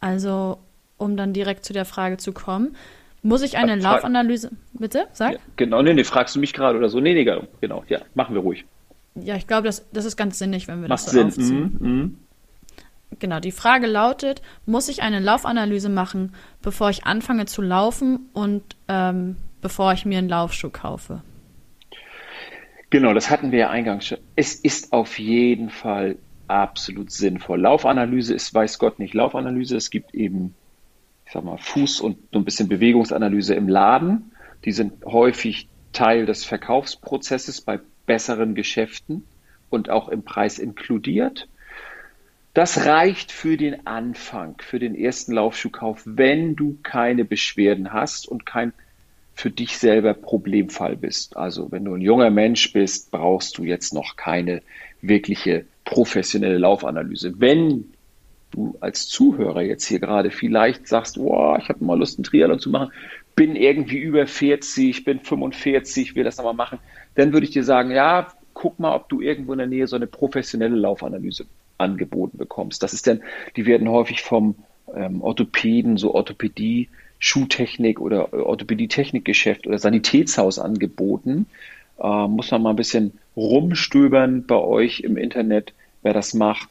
[0.00, 0.58] Also,
[0.98, 2.76] um dann direkt zu der Frage zu kommen.
[3.24, 4.50] Muss ich eine Laufanalyse.
[4.74, 5.06] Bitte?
[5.12, 5.32] Sag.
[5.32, 7.00] Ja, genau, nee, nee, fragst du mich gerade oder so?
[7.00, 7.24] Nee, nee,
[7.60, 7.82] genau.
[7.88, 8.66] Ja, machen wir ruhig.
[9.14, 11.26] Ja, ich glaube, das, das ist ganz sinnig, wenn wir Macht das so Sinn.
[11.28, 11.76] aufziehen.
[11.80, 12.18] Mm, mm.
[13.20, 18.62] Genau, die Frage lautet, muss ich eine Laufanalyse machen, bevor ich anfange zu laufen und
[18.88, 21.22] ähm, bevor ich mir einen Laufschuh kaufe?
[22.90, 24.18] Genau, das hatten wir ja eingangs schon.
[24.36, 27.58] Es ist auf jeden Fall absolut sinnvoll.
[27.58, 29.76] Laufanalyse ist, weiß Gott nicht, Laufanalyse.
[29.76, 30.54] Es gibt eben
[31.34, 34.32] sag mal, Fuß- und so ein bisschen Bewegungsanalyse im Laden.
[34.64, 39.24] Die sind häufig Teil des Verkaufsprozesses bei besseren Geschäften
[39.68, 41.48] und auch im Preis inkludiert.
[42.54, 48.46] Das reicht für den Anfang, für den ersten Laufschuhkauf, wenn du keine Beschwerden hast und
[48.46, 48.72] kein
[49.34, 51.36] für dich selber Problemfall bist.
[51.36, 54.62] Also wenn du ein junger Mensch bist, brauchst du jetzt noch keine
[55.02, 57.34] wirkliche professionelle Laufanalyse.
[57.40, 57.93] Wenn
[58.54, 62.58] du als Zuhörer jetzt hier gerade vielleicht sagst, wow, ich habe mal Lust, einen Triathlon
[62.58, 62.92] zu machen,
[63.34, 66.78] bin irgendwie über 40, bin 45, will das nochmal machen,
[67.14, 69.96] dann würde ich dir sagen, ja, guck mal, ob du irgendwo in der Nähe so
[69.96, 71.46] eine professionelle Laufanalyse
[71.78, 72.82] angeboten bekommst.
[72.82, 73.20] Das ist dann,
[73.56, 74.54] die werden häufig vom
[74.94, 76.88] ähm, Orthopäden, so Orthopädie,
[77.18, 81.46] Schuhtechnik oder Orthopädie-Technikgeschäft oder Sanitätshaus angeboten.
[81.98, 86.68] Äh, muss man mal ein bisschen rumstöbern bei euch im Internet, wer das macht.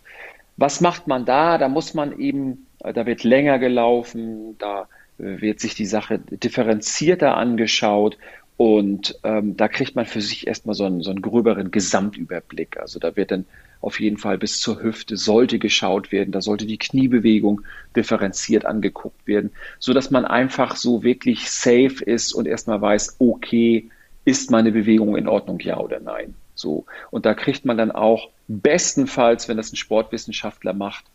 [0.57, 1.57] Was macht man da?
[1.57, 4.87] Da muss man eben, da wird länger gelaufen, da
[5.17, 8.17] äh, wird sich die Sache differenzierter angeschaut
[8.57, 12.77] und ähm, da kriegt man für sich erstmal so einen, so einen gröberen Gesamtüberblick.
[12.77, 13.45] Also da wird dann
[13.81, 17.61] auf jeden Fall bis zur Hüfte sollte geschaut werden, da sollte die Kniebewegung
[17.95, 23.89] differenziert angeguckt werden, so dass man einfach so wirklich safe ist und erstmal weiß, okay,
[24.23, 26.33] ist meine Bewegung in Ordnung, ja oder nein.
[26.55, 26.85] So.
[27.11, 31.05] Und da kriegt man dann auch bestenfalls, wenn das ein Sportwissenschaftler macht,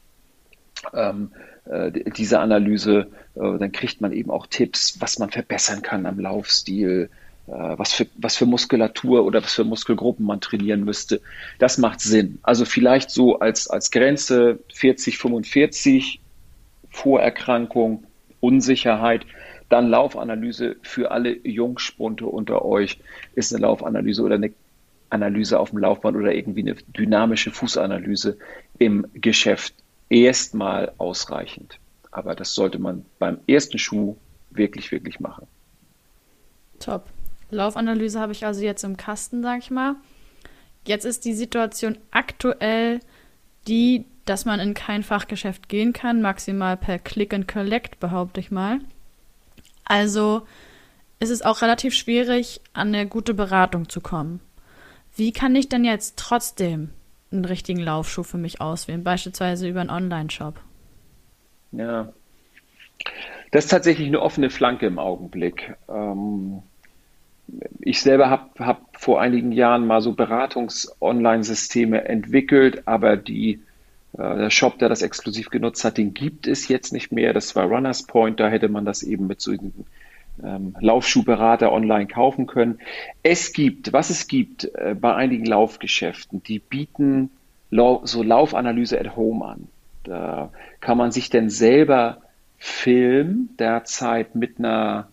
[0.95, 1.33] ähm,
[1.65, 6.19] äh, diese Analyse, äh, dann kriegt man eben auch Tipps, was man verbessern kann am
[6.19, 7.11] Laufstil,
[7.47, 11.21] äh, was, für, was für Muskulatur oder was für Muskelgruppen man trainieren müsste.
[11.59, 12.39] Das macht Sinn.
[12.43, 16.21] Also vielleicht so als, als Grenze 40, 45,
[16.91, 18.05] Vorerkrankung,
[18.41, 19.27] Unsicherheit.
[19.69, 22.99] Dann Laufanalyse für alle Jungspunte unter euch
[23.35, 24.53] ist eine Laufanalyse oder eine
[25.11, 28.39] Analyse auf dem Laufband oder irgendwie eine dynamische Fußanalyse
[28.79, 29.75] im Geschäft
[30.09, 31.79] erstmal ausreichend.
[32.11, 34.17] Aber das sollte man beim ersten Schuh
[34.51, 35.47] wirklich, wirklich machen.
[36.81, 37.07] Top.
[37.51, 39.97] Laufanalyse habe ich also jetzt im Kasten, sag ich mal.
[40.87, 43.01] Jetzt ist die Situation aktuell
[43.67, 48.51] die, dass man in kein Fachgeschäft gehen kann, maximal per Click and Collect, behaupte ich
[48.51, 48.81] mal.
[49.85, 50.47] Also
[51.21, 54.41] ist es auch relativ schwierig, an eine gute Beratung zu kommen.
[55.19, 56.91] Wie kann ich denn jetzt trotzdem
[57.33, 60.61] einen richtigen Laufschuh für mich auswählen, beispielsweise über einen Online-Shop?
[61.73, 62.13] Ja,
[63.51, 65.75] das ist tatsächlich eine offene Flanke im Augenblick.
[65.89, 66.63] Ähm,
[67.81, 73.61] ich selber habe hab vor einigen Jahren mal so Beratungs-Online-Systeme entwickelt, aber die,
[74.13, 77.33] äh, der Shop, der das exklusiv genutzt hat, den gibt es jetzt nicht mehr.
[77.33, 79.51] Das war Runners Point, da hätte man das eben mit so
[80.45, 82.79] ähm, Laufschuhberater online kaufen können.
[83.23, 87.31] Es gibt, was es gibt äh, bei einigen Laufgeschäften, die bieten
[87.71, 89.69] Lau so Laufanalyse at Home an.
[90.05, 92.23] Da kann man sich denn selber
[92.57, 95.09] filmen, derzeit mit einer,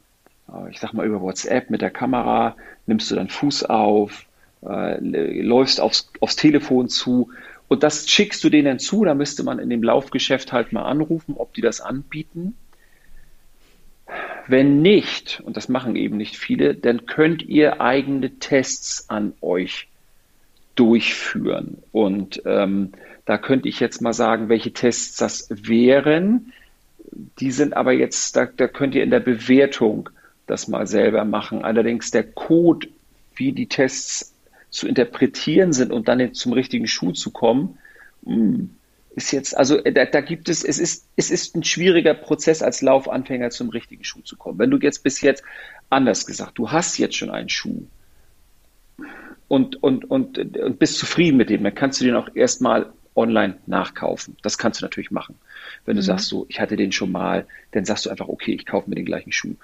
[0.48, 4.26] äh, ich sag mal über WhatsApp, mit der Kamera, nimmst du deinen Fuß auf,
[4.66, 7.30] äh, läufst aufs, aufs Telefon zu
[7.68, 11.36] und das schickst du denen zu, da müsste man in dem Laufgeschäft halt mal anrufen,
[11.38, 12.56] ob die das anbieten.
[14.48, 19.88] Wenn nicht, und das machen eben nicht viele, dann könnt ihr eigene Tests an euch
[20.76, 21.78] durchführen.
[21.92, 22.92] Und ähm,
[23.26, 26.54] da könnte ich jetzt mal sagen, welche Tests das wären.
[27.40, 30.10] Die sind aber jetzt, da, da könnt ihr in der Bewertung
[30.48, 31.64] das mal selber machen.
[31.64, 32.88] Allerdings der Code,
[33.36, 34.36] wie die Tests
[34.70, 37.80] zu interpretieren sind und dann zum richtigen Schuh zu kommen,
[38.26, 38.70] hm,
[39.16, 42.62] ist jetzt, also äh, da, da, gibt es, es ist, es ist ein schwieriger Prozess
[42.62, 44.60] als Laufanfänger zum richtigen Schuh zu kommen.
[44.60, 45.44] Wenn du jetzt bis jetzt,
[45.90, 47.84] anders gesagt, du hast jetzt schon einen Schuh
[49.48, 53.58] und, und, und, und bist zufrieden mit dem, dann kannst du den auch erstmal online
[53.66, 54.36] nachkaufen.
[54.42, 55.36] Das kannst du natürlich machen.
[55.86, 56.06] Wenn du mhm.
[56.06, 58.96] sagst so, ich hatte den schon mal, dann sagst du einfach, okay, ich kaufe mir
[58.96, 59.56] den gleichen Schuh.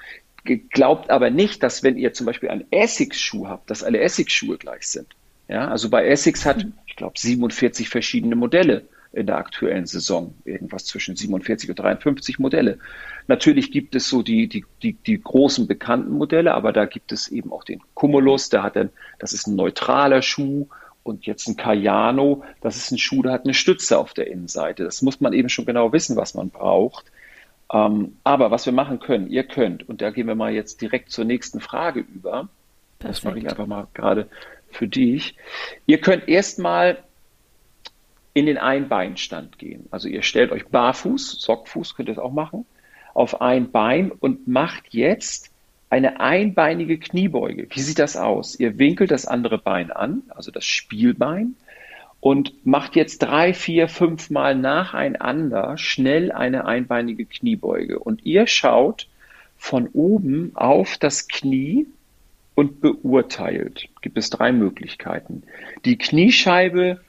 [0.70, 4.88] Glaubt aber nicht, dass wenn ihr zum Beispiel einen Essex-Schuh habt, dass alle Essex-Schuhe gleich
[4.88, 5.08] sind.
[5.48, 6.74] Ja, also bei Essex hat, mhm.
[6.88, 10.34] ich glaube, 47 verschiedene Modelle in der aktuellen Saison.
[10.46, 12.80] Irgendwas zwischen 47 und 53 Modelle.
[13.28, 17.28] Natürlich gibt es so die, die, die, die großen bekannten Modelle, aber da gibt es
[17.28, 18.90] eben auch den Cumulus, der hat dann,
[19.20, 20.68] das ist ein neutraler Schuh
[21.04, 24.84] und jetzt ein Cayano, das ist ein Schuh, der hat eine Stütze auf der Innenseite.
[24.84, 27.12] Das muss man eben schon genau wissen, was man braucht.
[27.74, 31.12] Ähm, aber was wir machen können, ihr könnt, und da gehen wir mal jetzt direkt
[31.12, 32.50] zur nächsten Frage über.
[33.00, 33.18] Perfekt.
[33.18, 34.30] Das mache ich einfach mal gerade
[34.70, 35.36] für dich.
[35.86, 37.04] Ihr könnt erstmal
[38.34, 39.88] in den Einbeinstand gehen.
[39.92, 42.66] Also ihr stellt euch barfuß, Sockfuß könnt ihr das auch machen,
[43.14, 45.52] auf ein Bein und macht jetzt
[45.90, 47.68] eine einbeinige Kniebeuge.
[47.70, 48.58] Wie sieht das aus?
[48.58, 51.56] Ihr winkelt das andere Bein an, also das Spielbein,
[52.22, 58.00] und macht jetzt drei, vier, fünf Mal nacheinander schnell eine einbeinige Kniebeuge.
[58.00, 59.08] Und ihr schaut
[59.58, 61.88] von oben auf das Knie
[62.56, 63.90] und beurteilt.
[64.02, 65.44] Gibt es drei Möglichkeiten.
[65.84, 67.02] Die Kniescheibe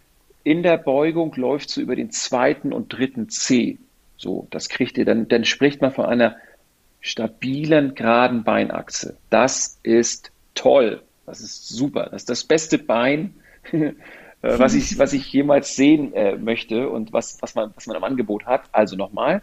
[0.44, 3.78] in der Beugung läuft so über den zweiten und dritten C.
[4.16, 6.36] So, das kriegt ihr, dann, dann spricht man von einer
[7.00, 9.16] stabilen, geraden Beinachse.
[9.30, 11.02] Das ist toll.
[11.26, 12.08] Das ist super.
[12.10, 13.34] Das ist das beste Bein,
[13.72, 13.92] äh,
[14.40, 18.04] was ich, was ich jemals sehen äh, möchte und was, was, man, was man im
[18.04, 18.62] Angebot hat.
[18.72, 19.42] Also nochmal,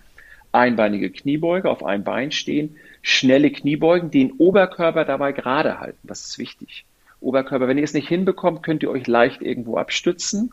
[0.52, 6.08] einbeinige Kniebeuge, auf einem Bein stehen, schnelle Kniebeugen, den Oberkörper dabei gerade halten.
[6.08, 6.86] Das ist wichtig.
[7.22, 10.52] Oberkörper, wenn ihr es nicht hinbekommt, könnt ihr euch leicht irgendwo abstützen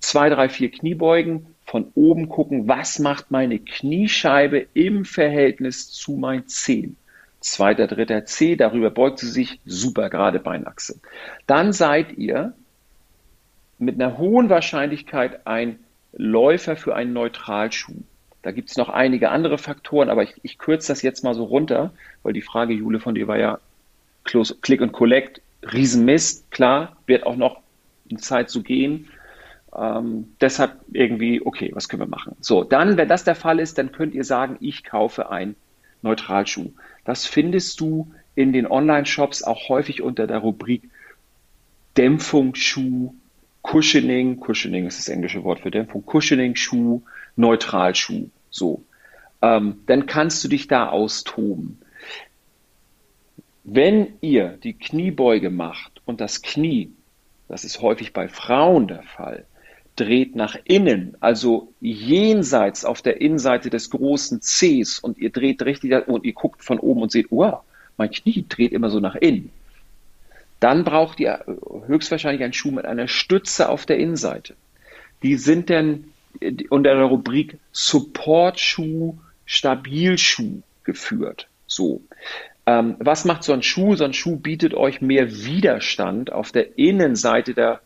[0.00, 6.48] zwei, drei, vier Kniebeugen, von oben gucken, was macht meine Kniescheibe im Verhältnis zu meinen
[6.48, 6.96] Zehen.
[7.38, 11.00] Zweiter, dritter C, darüber beugt sie sich, super gerade Beinachse.
[11.46, 12.54] Dann seid ihr
[13.78, 15.78] mit einer hohen Wahrscheinlichkeit ein
[16.12, 18.02] Läufer für einen Neutralschuh.
[18.42, 21.44] Da gibt es noch einige andere Faktoren, aber ich, ich kürze das jetzt mal so
[21.44, 21.92] runter,
[22.22, 23.58] weil die Frage, Jule, von dir war ja
[24.24, 27.60] Close, Click und Collect, Riesenmist, klar, wird auch noch
[28.10, 29.08] eine Zeit zu gehen.
[29.76, 32.36] Ähm, deshalb irgendwie, okay, was können wir machen?
[32.40, 35.54] So, dann, wenn das der Fall ist, dann könnt ihr sagen, ich kaufe einen
[36.02, 36.72] Neutralschuh.
[37.04, 40.90] Das findest du in den Online-Shops auch häufig unter der Rubrik
[41.96, 43.14] Dämpfung, Schuh,
[43.62, 47.02] Cushioning, Cushioning ist das englische Wort für Dämpfung, Cushioning, Schuh,
[47.36, 48.28] Neutralschuh.
[48.50, 48.84] So.
[49.42, 51.80] Ähm, dann kannst du dich da austoben.
[53.64, 56.92] Wenn ihr die Kniebeuge macht und das Knie,
[57.48, 59.44] das ist häufig bei Frauen der Fall,
[60.00, 66.08] dreht nach innen, also jenseits auf der Innenseite des großen Cs und ihr dreht richtig
[66.08, 67.60] und ihr guckt von oben und seht, wow,
[67.98, 69.50] mein Knie dreht immer so nach innen.
[70.58, 71.44] Dann braucht ihr
[71.86, 74.54] höchstwahrscheinlich einen Schuh mit einer Stütze auf der Innenseite.
[75.22, 76.04] Die sind dann
[76.70, 81.48] unter der Rubrik Support-Schuh, Stabilschuh geführt.
[81.66, 82.02] So.
[82.66, 83.96] Ähm, was macht so ein Schuh?
[83.96, 87.80] So ein Schuh bietet euch mehr Widerstand auf der Innenseite der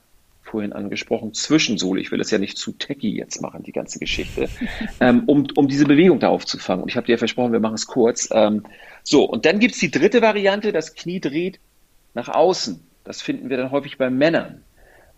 [0.44, 2.00] vorhin angesprochen, Zwischensohle.
[2.00, 4.48] Ich will das ja nicht zu techy jetzt machen, die ganze Geschichte,
[5.00, 6.82] ähm, um, um diese Bewegung da aufzufangen.
[6.82, 8.28] Und ich habe dir ja versprochen, wir machen es kurz.
[8.32, 8.62] Ähm,
[9.02, 11.58] so, und dann gibt es die dritte Variante, das Knie dreht
[12.14, 12.80] nach außen.
[13.04, 14.62] Das finden wir dann häufig bei Männern.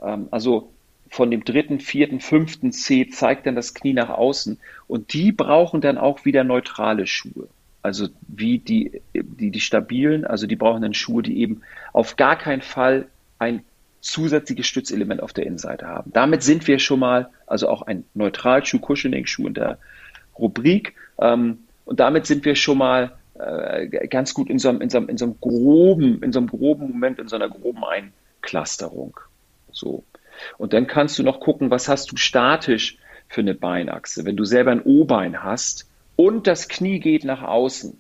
[0.03, 0.73] Ähm, also
[1.09, 4.59] von dem dritten, vierten, fünften C zeigt dann das Knie nach außen.
[4.87, 7.49] Und die brauchen dann auch wieder neutrale Schuhe.
[7.83, 11.63] Also wie die, die, die stabilen, also die brauchen dann Schuhe, die eben
[11.93, 13.07] auf gar keinen Fall
[13.39, 13.63] ein
[14.07, 16.13] zusätzliches Stützelement auf der Innenseite haben.
[16.13, 19.79] Damit sind wir schon mal, also auch ein Neutralschuh, Cushioning-Schuh in der
[20.39, 20.95] Rubrik.
[21.19, 24.99] Ähm, und damit sind wir schon mal äh, ganz gut in so, einem, in, so
[24.99, 29.19] einem, in so einem groben, in so einem groben Moment, in so einer groben Einclusterung.
[29.71, 30.05] So.
[30.59, 32.99] Und dann kannst du noch gucken, was hast du statisch
[33.29, 34.25] für eine Beinachse.
[34.25, 37.99] Wenn du selber ein O-Bein hast und das Knie geht nach außen,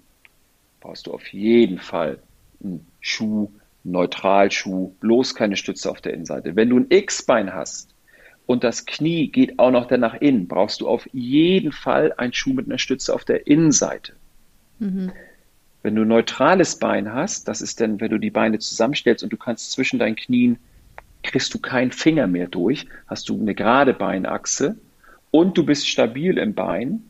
[0.81, 2.19] brauchst du auf jeden Fall
[2.63, 3.51] einen Schuh,
[3.91, 6.57] Neutralschuh, bloß keine Stütze auf der Innenseite.
[6.57, 7.95] Wenn du ein X-Bein hast
[8.47, 12.33] und das Knie geht auch noch dann nach innen, brauchst du auf jeden Fall einen
[12.33, 14.15] Schuh mit einer Stütze auf der Innenseite.
[14.79, 15.13] Mhm.
[15.83, 19.33] Wenn du ein neutrales Bein hast, das ist dann, wenn du die Beine zusammenstellst und
[19.33, 20.59] du kannst zwischen deinen Knien,
[21.23, 24.77] kriegst du keinen Finger mehr durch, hast du eine gerade Beinachse
[25.31, 27.05] und du bist stabil im Bein,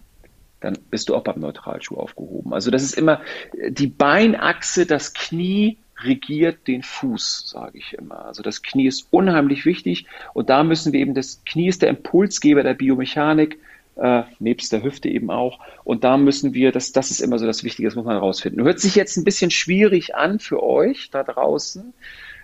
[0.60, 2.52] dann bist du auch beim Neutralschuh aufgehoben.
[2.52, 3.20] Also das ist immer
[3.68, 8.26] die Beinachse, das Knie regiert den Fuß, sage ich immer.
[8.26, 11.88] Also das Knie ist unheimlich wichtig und da müssen wir eben, das Knie ist der
[11.88, 13.58] Impulsgeber der Biomechanik,
[13.96, 15.58] äh, nebst der Hüfte eben auch.
[15.84, 18.62] Und da müssen wir, das, das ist immer so das Wichtige, das muss man herausfinden.
[18.62, 21.94] Hört sich jetzt ein bisschen schwierig an für euch da draußen,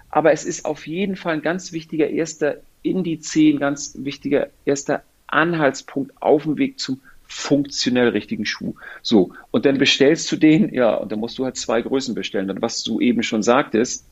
[0.09, 5.03] aber es ist auf jeden Fall ein ganz wichtiger erster Indiz, ein ganz wichtiger erster
[5.27, 7.01] Anhaltspunkt auf dem Weg zum
[7.33, 8.75] funktionell richtigen Schuh.
[9.01, 12.51] So, und dann bestellst du den, ja, und dann musst du halt zwei Größen bestellen.
[12.51, 14.07] Und was du eben schon sagtest,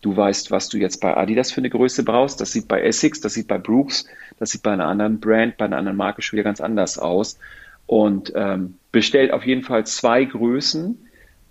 [0.00, 2.40] du weißt, was du jetzt bei Adidas für eine Größe brauchst.
[2.40, 4.06] Das sieht bei Essex, das sieht bei Brooks,
[4.38, 7.40] das sieht bei einer anderen Brand, bei einer anderen Marke schon wieder ganz anders aus.
[7.86, 10.96] Und ähm, bestellt auf jeden Fall zwei Größen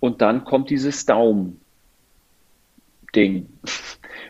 [0.00, 1.58] und dann kommt dieses Daumen-Ding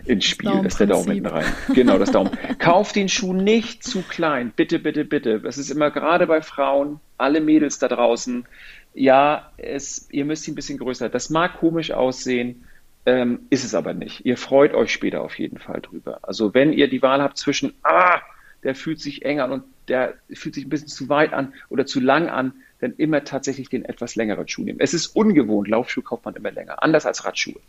[0.04, 0.50] ins Spiel.
[0.62, 1.44] Das ist der Daumen hinten rein.
[1.74, 2.30] Genau, das Daumen.
[2.58, 4.52] Kauft den Schuh nicht zu klein.
[4.54, 5.40] Bitte, bitte, bitte.
[5.40, 8.46] Das ist immer gerade bei Frauen, alle Mädels da draußen.
[8.94, 11.08] Ja, es, ihr müsst ihn ein bisschen größer.
[11.08, 12.64] Das mag komisch aussehen,
[13.06, 14.26] ähm, ist es aber nicht.
[14.26, 16.20] Ihr freut euch später auf jeden Fall drüber.
[16.22, 18.20] Also wenn ihr die Wahl habt zwischen, ah,
[18.62, 21.86] der fühlt sich eng an und der fühlt sich ein bisschen zu weit an oder
[21.86, 24.80] zu lang an, dann immer tatsächlich den etwas längeren Schuh nehmen.
[24.80, 27.60] Es ist ungewohnt, Laufschuhe kauft man immer länger, anders als Radschuhe.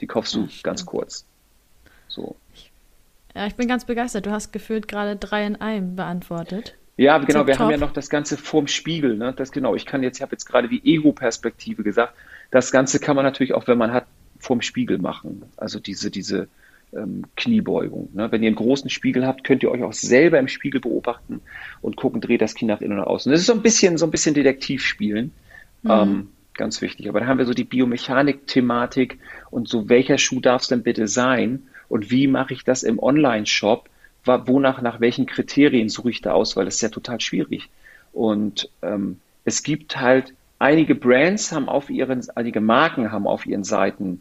[0.00, 1.26] Die kaufst du ganz kurz.
[2.10, 2.36] So.
[3.34, 4.26] Ja, ich bin ganz begeistert.
[4.26, 6.74] Du hast gefühlt gerade drei in einem beantwortet.
[6.96, 9.16] Ja, genau, wir haben ja noch das Ganze vorm Spiegel.
[9.16, 9.32] Ne?
[9.34, 12.14] Das genau, ich kann jetzt, ich habe jetzt gerade die Ego-Perspektive gesagt.
[12.50, 14.06] Das Ganze kann man natürlich auch, wenn man hat,
[14.38, 15.42] vorm Spiegel machen.
[15.56, 16.48] Also diese, diese
[16.92, 18.10] ähm, Kniebeugung.
[18.12, 18.30] Ne?
[18.32, 21.40] Wenn ihr einen großen Spiegel habt, könnt ihr euch auch selber im Spiegel beobachten
[21.80, 23.30] und gucken, dreht das Knie nach innen oder außen.
[23.30, 25.32] Das ist so ein bisschen, so ein bisschen Detektiv spielen.
[25.82, 25.90] Mhm.
[25.90, 27.08] Ähm, ganz wichtig.
[27.08, 29.18] Aber da haben wir so die Biomechanik-Thematik
[29.50, 31.62] und so, welcher Schuh darf es denn bitte sein?
[31.90, 33.90] Und wie mache ich das im Online-Shop?
[34.24, 36.56] Wonach, nach welchen Kriterien suche ich da aus?
[36.56, 37.68] Weil das ist ja total schwierig.
[38.12, 43.64] Und ähm, es gibt halt einige Brands haben auf ihren, einige Marken haben auf ihren
[43.64, 44.20] Seiten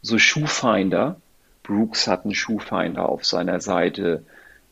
[0.00, 1.16] so Schuhfinder.
[1.62, 4.24] Brooks hat einen Schuhfinder auf seiner Seite.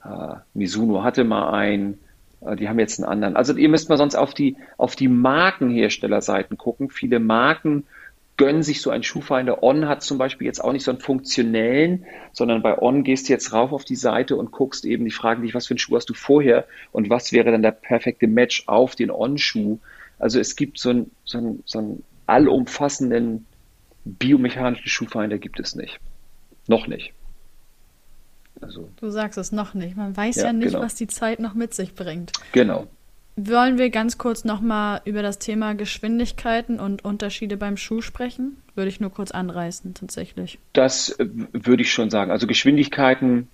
[0.03, 1.99] Äh, Mizuno hatte mal einen.
[2.41, 3.37] Äh, die haben jetzt einen anderen.
[3.37, 6.89] Also ihr müsst mal sonst auf die, auf die Markenherstellerseiten gucken.
[6.89, 7.85] Viele Marken
[8.39, 9.63] gönnen sich so einen Schuhfinder.
[9.63, 13.33] On hat zum Beispiel jetzt auch nicht so einen funktionellen, sondern bei On gehst du
[13.35, 15.97] jetzt rauf auf die Seite und guckst eben, die fragen dich, was für einen Schuh
[15.97, 19.79] hast du vorher und was wäre dann der perfekte Match auf den On-Schuh.
[20.19, 23.45] Also es gibt so einen, so einen, so einen allumfassenden
[24.05, 25.99] biomechanischen Schuhfinder gibt es nicht.
[26.69, 27.13] Noch nicht.
[28.61, 29.97] Also, du sagst es noch nicht.
[29.97, 30.81] Man weiß ja, ja nicht, genau.
[30.81, 32.33] was die Zeit noch mit sich bringt.
[32.53, 32.87] Genau.
[33.41, 38.57] Wollen wir ganz kurz nochmal über das Thema Geschwindigkeiten und Unterschiede beim Schuh sprechen?
[38.75, 40.59] Würde ich nur kurz anreißen, tatsächlich.
[40.73, 42.33] Das äh, würde ich schon sagen.
[42.33, 43.47] Also Geschwindigkeiten,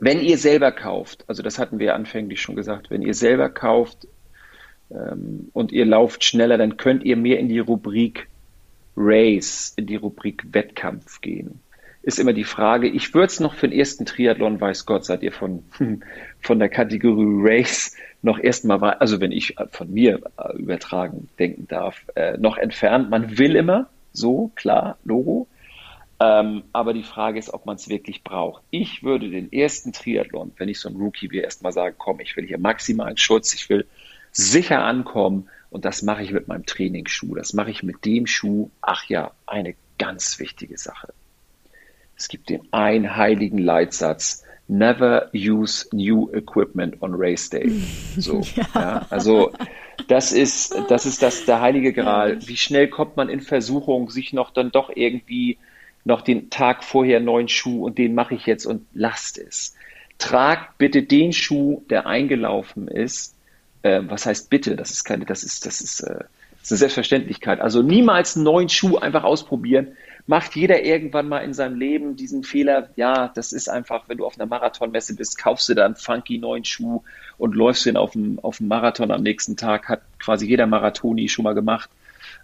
[0.00, 4.06] wenn ihr selber kauft, also das hatten wir anfänglich schon gesagt, wenn ihr selber kauft,
[4.90, 8.28] ähm, und ihr lauft schneller, dann könnt ihr mehr in die Rubrik
[8.96, 11.60] Race, in die Rubrik Wettkampf gehen.
[12.02, 15.22] Ist immer die Frage, ich würde es noch für den ersten Triathlon, weiß Gott, seid
[15.22, 15.64] ihr von,
[16.40, 22.02] von der Kategorie Race noch erstmal, also wenn ich von mir äh, übertragen denken darf,
[22.14, 23.10] äh, noch entfernt.
[23.10, 25.48] Man will immer, so, klar, Logo.
[26.20, 28.62] Ähm, aber die Frage ist, ob man es wirklich braucht.
[28.70, 32.36] Ich würde den ersten Triathlon, wenn ich so ein Rookie wäre, erstmal sagen, komm, ich
[32.36, 33.86] will hier maximalen Schutz, ich will
[34.32, 35.48] sicher ankommen.
[35.70, 37.34] Und das mache ich mit meinem Trainingsschuh.
[37.34, 38.70] Das mache ich mit dem Schuh.
[38.80, 41.12] Ach ja, eine ganz wichtige Sache.
[42.18, 44.44] Es gibt den einen heiligen Leitsatz.
[44.66, 47.70] Never use new equipment on race day.
[48.18, 48.66] So, ja.
[48.74, 49.06] ja.
[49.08, 49.52] also
[50.08, 52.38] das ist, das ist das, der heilige Gral.
[52.46, 55.58] Wie schnell kommt man in Versuchung, sich noch dann doch irgendwie
[56.04, 59.76] noch den Tag vorher neuen Schuh und den mache ich jetzt und lasst es.
[60.18, 63.36] Tragt bitte den Schuh, der eingelaufen ist,
[63.82, 64.74] äh, was heißt bitte?
[64.76, 67.60] Das ist keine, das ist, das ist, äh, das ist eine Selbstverständlichkeit.
[67.60, 69.88] Also niemals einen neuen Schuh einfach ausprobieren.
[70.28, 72.90] Macht jeder irgendwann mal in seinem Leben diesen Fehler.
[72.96, 76.36] Ja, das ist einfach, wenn du auf einer Marathonmesse bist, kaufst du da einen funky
[76.36, 77.02] neuen Schuh
[77.38, 79.88] und läufst den auf dem, auf dem Marathon am nächsten Tag.
[79.88, 81.88] Hat quasi jeder Marathoni schon mal gemacht.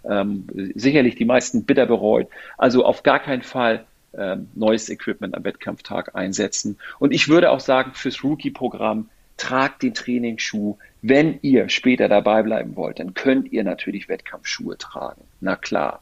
[0.03, 2.27] Ähm, sicherlich die meisten bitter bereut.
[2.57, 3.85] Also auf gar keinen Fall
[4.17, 6.79] ähm, neues Equipment am Wettkampftag einsetzen.
[6.97, 10.77] Und ich würde auch sagen, fürs Rookie-Programm tragt den Trainingsschuh.
[11.03, 15.21] Wenn ihr später dabei bleiben wollt, dann könnt ihr natürlich Wettkampfschuhe tragen.
[15.39, 16.01] Na klar.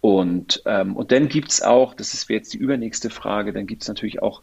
[0.00, 4.22] Und, ähm, und dann gibt's auch, das ist jetzt die übernächste Frage, dann gibt's natürlich
[4.22, 4.42] auch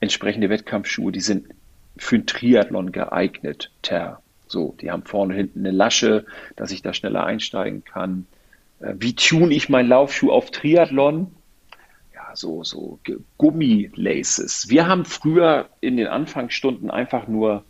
[0.00, 1.48] entsprechende Wettkampfschuhe, die sind
[1.96, 3.70] für einen Triathlon geeignet.
[3.82, 4.22] Ter.
[4.46, 6.24] So, die haben vorne hinten eine Lasche,
[6.56, 8.26] dass ich da schneller einsteigen kann.
[8.80, 11.32] Äh, wie tune ich meinen Laufschuh auf Triathlon?
[12.34, 12.98] so, so
[13.38, 14.68] Gummilaces.
[14.68, 17.64] Wir haben früher in den Anfangsstunden einfach nur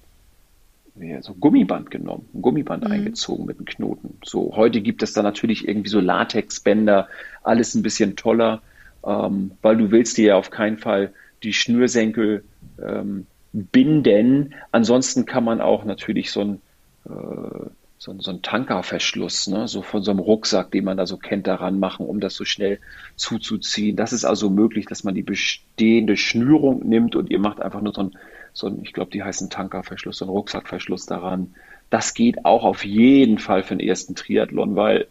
[1.23, 2.91] so Gummiband genommen, ein Gummiband Mhm.
[2.93, 4.19] eingezogen mit einem Knoten.
[4.25, 7.09] So, heute gibt es da natürlich irgendwie so Latexbänder,
[7.43, 8.63] alles ein bisschen toller,
[9.05, 12.45] ähm, weil du willst dir ja auf keinen Fall die Schnürsenkel
[12.83, 14.55] ähm, binden.
[14.71, 16.63] Ansonsten kann man auch natürlich so ein,
[17.07, 21.07] äh, so, ein- so ein Tankerverschluss, ne, so von so einem Rucksack, den man da
[21.07, 22.81] so kennt, daran machen, um das so schnell
[23.17, 23.97] zuzuziehen.
[23.97, 27.93] Das ist also möglich, dass man die bestehende Schnürung nimmt und ihr macht einfach nur
[27.95, 28.11] so ein,
[28.53, 31.55] so ein ich glaube, die heißen Tankerverschluss, so ein Rucksackverschluss daran.
[31.91, 35.07] Das geht auch auf jeden Fall für den ersten Triathlon, weil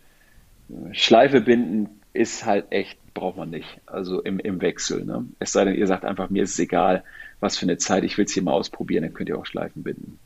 [0.91, 3.79] Schleife binden ist halt echt, braucht man nicht.
[3.85, 5.05] Also im, im Wechsel.
[5.05, 5.25] Ne?
[5.39, 7.03] Es sei denn, ihr sagt einfach, mir ist es egal,
[7.39, 9.83] was für eine Zeit, ich will es hier mal ausprobieren, dann könnt ihr auch Schleifen
[9.83, 10.19] binden.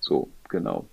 [0.00, 0.86] So, genau.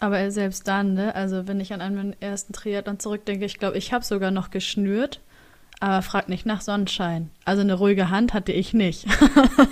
[0.00, 1.14] Aber selbst dann, ne?
[1.14, 5.20] Also wenn ich an meinen ersten Triathlon zurückdenke, ich glaube, ich habe sogar noch geschnürt,
[5.82, 7.30] aber frag nicht nach Sonnenschein.
[7.44, 9.04] Also eine ruhige Hand hatte ich nicht.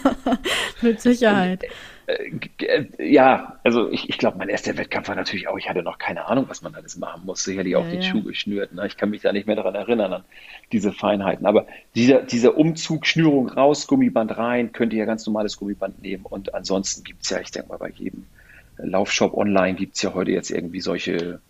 [0.83, 1.63] Mit Sicherheit.
[2.07, 2.31] Äh,
[2.65, 5.99] äh, Ja, also ich, ich glaube, mein erster Wettkampf war natürlich auch, ich hatte noch
[5.99, 7.45] keine Ahnung, was man alles machen muss.
[7.45, 8.09] Sicherlich auch Ja, den ja.
[8.09, 8.75] Schuh geschnürt.
[8.75, 8.89] Ne?
[8.89, 10.25] Ich kann mich da nicht mehr daran erinnern, an
[10.73, 11.47] diese Feinheiten.
[11.47, 16.25] Aber dieser, dieser Umzug, Schnürung raus, Gummiband rein, könnt ihr ja ganz normales Gummiband nehmen.
[16.25, 18.27] Und ansonsten gibt's ja, ich denke mal, bei jedem
[18.79, 21.41] Laufshop online gibt's ja heute jetzt irgendwie solche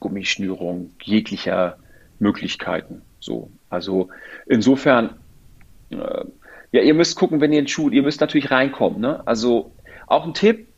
[0.00, 1.78] Gummischnürungen jeglicher
[2.18, 3.00] Möglichkeiten.
[3.20, 4.08] So, also
[4.46, 5.18] insofern
[5.90, 6.24] äh,
[6.72, 9.26] ja, ihr müsst gucken, wenn ihr einen Schuh, ihr müsst natürlich reinkommen, ne?
[9.26, 9.72] Also
[10.06, 10.68] auch ein Tipp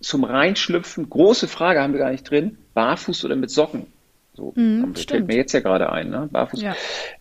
[0.00, 3.86] zum Reinschlüpfen, große Frage haben wir gar nicht drin, barfuß oder mit Socken?
[4.34, 6.28] So, Mhm, das fällt mir jetzt ja gerade ein, ne?
[6.30, 6.60] Barfuß.
[6.60, 6.76] Ja.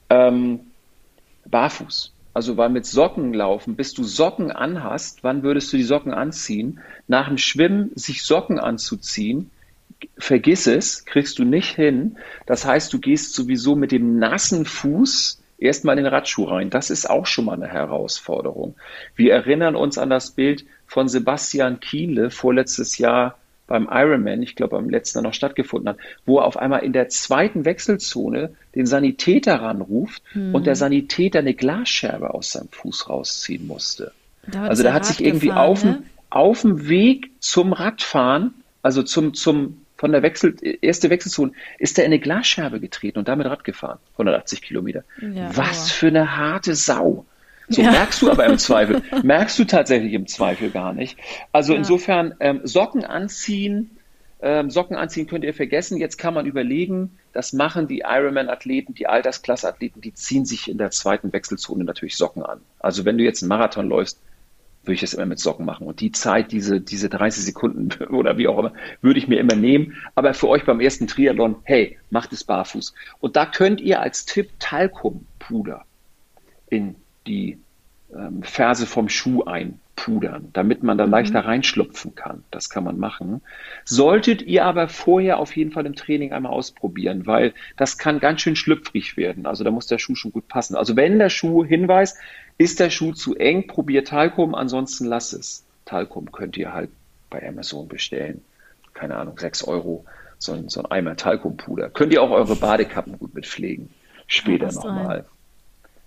[0.09, 0.59] Ähm,
[1.49, 2.11] barfuß.
[2.34, 6.80] Also weil mit Socken laufen, bis du Socken anhast, wann würdest du die Socken anziehen?
[7.07, 9.51] Nach dem Schwimmen sich Socken anzuziehen,
[10.18, 12.18] vergiss es, kriegst du nicht hin.
[12.45, 16.70] Das heißt, du gehst sowieso mit dem nassen Fuß erstmal in den Radschuh rein.
[16.70, 18.76] Das ist auch schon mal eine Herausforderung.
[19.16, 24.76] Wir erinnern uns an das Bild von Sebastian Kienle vorletztes Jahr beim Ironman, ich glaube
[24.76, 28.86] beim letzten Jahr noch stattgefunden hat, wo er auf einmal in der zweiten Wechselzone den
[28.86, 30.22] Sanitäter ranruft
[30.54, 34.12] und der Sanitäter eine Glasscherbe aus seinem Fuß rausziehen musste.
[34.47, 35.93] Da Also er hat sich irgendwie gefahren, auf, ne?
[35.93, 41.97] dem- auf dem Weg zum Radfahren, also zum, zum, von der Wechsel, erste Wechselzone, ist
[41.97, 43.99] er in eine Glasscherbe getreten und damit Rad gefahren.
[44.18, 45.06] 180 Kilometer.
[45.22, 47.26] Ja, Was für eine harte Sau.
[47.70, 47.91] So Ja.
[47.91, 51.18] merkst du aber im Zweifel, merkst du tatsächlich im Zweifel gar nicht.
[51.54, 51.80] Also Ja.
[51.80, 53.97] insofern, ähm, Socken anziehen,
[54.41, 55.95] ähm, Socken anziehen könnt ihr vergessen.
[55.97, 60.91] Jetzt kann man überlegen, das machen die Ironman-Athleten, die Altersklasse-Athleten, die ziehen sich in der
[60.91, 62.60] zweiten Wechselzone natürlich Socken an.
[62.78, 64.20] Also wenn du jetzt einen Marathon läufst,
[64.84, 65.88] würde ich das immer mit Socken machen.
[65.88, 69.56] Und die Zeit, diese, diese 30 Sekunden oder wie auch immer, würde ich mir immer
[69.56, 69.96] nehmen.
[70.16, 72.94] Aber für euch beim ersten Triathlon, hey, macht es barfuß.
[73.20, 75.86] Und da könnt ihr als Tipp Talkumpuder
[76.70, 77.60] in die
[78.16, 82.44] ähm, Ferse vom Schuh einpudern, damit man da leichter reinschlupfen kann.
[82.52, 83.42] Das kann man machen.
[83.86, 88.42] Solltet ihr aber vorher auf jeden Fall im Training einmal ausprobieren, weil das kann ganz
[88.42, 89.46] schön schlüpfrig werden.
[89.46, 90.76] Also da muss der Schuh schon gut passen.
[90.76, 92.18] Also wenn der Schuh Hinweis,
[92.58, 95.66] ist der Schuh zu eng, probiert Talkum, ansonsten lass es.
[95.86, 96.89] Talkum könnt ihr halt
[97.30, 98.43] bei Amazon bestellen.
[98.93, 100.06] Keine Ahnung, 6 Euro,
[100.38, 101.89] so ein, so ein Eimer Talkumpuder.
[101.89, 103.89] Könnt ihr auch eure Badekappen gut mit pflegen.
[104.28, 104.76] Später rein.
[104.76, 105.26] nochmal.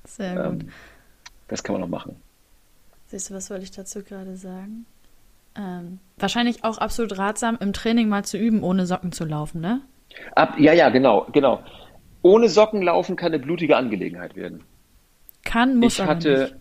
[0.05, 0.63] Sehr gut.
[0.63, 0.69] Ähm,
[1.49, 2.17] das kann man noch machen.
[3.09, 4.87] Siehst du, was wollte ich dazu gerade sagen?
[5.57, 9.81] Ähm, wahrscheinlich auch absolut ratsam, im Training mal zu üben, ohne Socken zu laufen, ne?
[10.35, 11.63] Ab, ja, ja, genau, genau.
[12.23, 14.65] Ohne Socken laufen kann eine blutige Angelegenheit werden.
[15.57, 16.55] Kann, muss Ich aber hatte,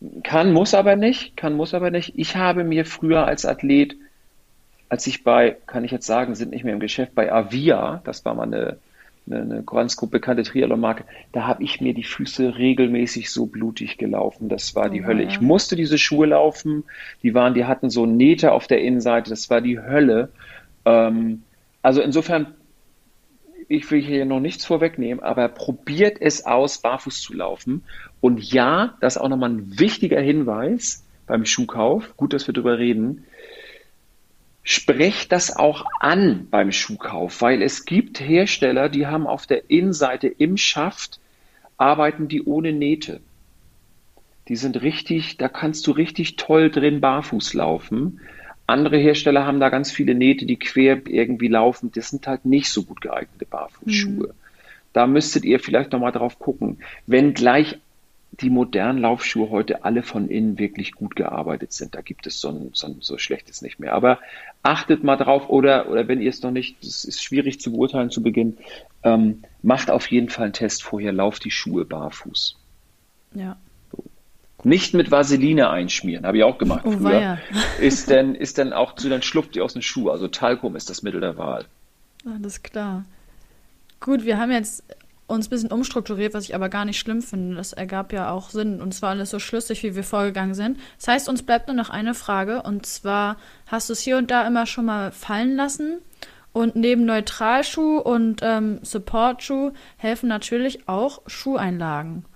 [0.00, 0.24] nicht.
[0.24, 2.14] kann, muss aber nicht, kann, muss aber nicht.
[2.16, 3.94] Ich habe mir früher als Athlet,
[4.88, 8.24] als ich bei, kann ich jetzt sagen, sind nicht mehr im Geschäft, bei Avia, das
[8.24, 8.78] war mal eine,
[9.26, 13.96] eine, eine ganz gut bekannte Triathlon-Marke, da habe ich mir die Füße regelmäßig so blutig
[13.96, 14.48] gelaufen.
[14.48, 15.22] Das war die Oh, Hölle.
[15.22, 15.28] ja.
[15.28, 16.84] Ich musste diese Schuhe laufen.
[17.22, 19.30] Die waren, die hatten so Nähte auf der Innenseite.
[19.30, 20.30] Das war die Hölle.
[20.84, 21.44] Ähm,
[21.82, 22.48] also insofern
[23.68, 27.84] ich will hier noch nichts vorwegnehmen, aber probiert es aus, barfuß zu laufen.
[28.20, 32.16] Und ja, das ist auch nochmal ein wichtiger Hinweis beim Schuhkauf.
[32.16, 33.24] Gut, dass wir drüber reden.
[34.64, 40.28] Sprecht das auch an beim Schuhkauf, weil es gibt Hersteller, die haben auf der Innenseite
[40.28, 41.18] im Schaft,
[41.76, 43.20] arbeiten die ohne Nähte.
[44.48, 48.20] Die sind richtig, da kannst du richtig toll drin barfuß laufen.
[48.72, 51.92] Andere Hersteller haben da ganz viele Nähte, die quer irgendwie laufen.
[51.94, 54.34] Das sind halt nicht so gut geeignete Barfußschuhe.
[54.92, 56.78] Da müsstet ihr vielleicht nochmal drauf gucken.
[57.06, 57.78] Wenn gleich
[58.32, 62.48] die modernen Laufschuhe heute alle von innen wirklich gut gearbeitet sind, da gibt es so,
[62.48, 63.92] ein, so, ein, so schlechtes nicht mehr.
[63.92, 64.18] Aber
[64.62, 68.10] achtet mal drauf oder, oder wenn ihr es noch nicht, das ist schwierig zu beurteilen
[68.10, 68.56] zu Beginn,
[69.02, 72.56] ähm, macht auf jeden Fall einen Test vorher, lauft die Schuhe barfuß.
[73.34, 73.58] Ja.
[74.64, 77.02] Nicht mit Vaseline einschmieren, habe ich auch gemacht Oh, früher.
[77.04, 77.38] weia.
[77.80, 80.08] Ist denn, ist denn auch zu, dann schlupft ihr aus dem Schuh.
[80.10, 81.64] Also Talkum ist das Mittel der Wahl.
[82.24, 83.04] Alles klar.
[83.98, 84.84] Gut, wir haben jetzt
[85.26, 87.56] uns ein bisschen umstrukturiert, was ich aber gar nicht schlimm finde.
[87.56, 90.78] Das ergab ja auch Sinn und zwar alles so schlüssig, wie wir vorgegangen sind.
[90.98, 93.36] Das heißt, uns bleibt nur noch eine Frage und zwar,
[93.66, 95.98] hast du es hier und da immer schon mal fallen lassen?
[96.52, 102.26] Und neben Neutralschuh und ähm, Supportschuh helfen natürlich auch Schuheinlagen.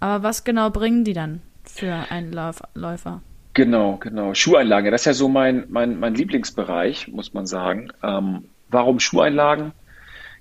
[0.00, 3.22] Aber was genau bringen die dann für einen Lauf Läufer?
[3.54, 4.34] Genau, genau.
[4.34, 7.90] Schuheinlagen, das ist ja so mein, mein, mein Lieblingsbereich, muss man sagen.
[8.02, 9.72] Ähm, warum Schuheinlagen?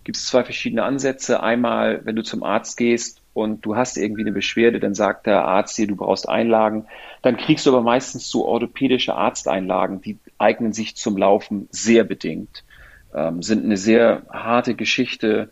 [0.03, 1.41] Gibt es zwei verschiedene Ansätze.
[1.41, 5.45] Einmal, wenn du zum Arzt gehst und du hast irgendwie eine Beschwerde, dann sagt der
[5.45, 6.87] Arzt dir, du brauchst Einlagen.
[7.21, 12.65] Dann kriegst du aber meistens so orthopädische Arzteinlagen, die eignen sich zum Laufen sehr bedingt,
[13.13, 15.49] ähm, sind eine sehr harte Geschichte,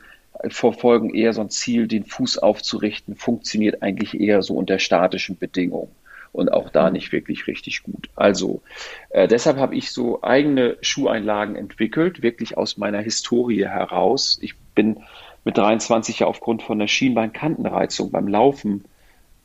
[0.49, 5.91] verfolgen eher so ein Ziel, den Fuß aufzurichten, funktioniert eigentlich eher so unter statischen Bedingungen
[6.31, 8.09] und auch da nicht wirklich richtig gut.
[8.15, 8.61] Also
[9.09, 14.39] äh, deshalb habe ich so eigene Schuheinlagen entwickelt, wirklich aus meiner Historie heraus.
[14.41, 15.03] Ich bin
[15.45, 18.85] mit 23 ja aufgrund von der Schienbeinkantenreizung beim Laufen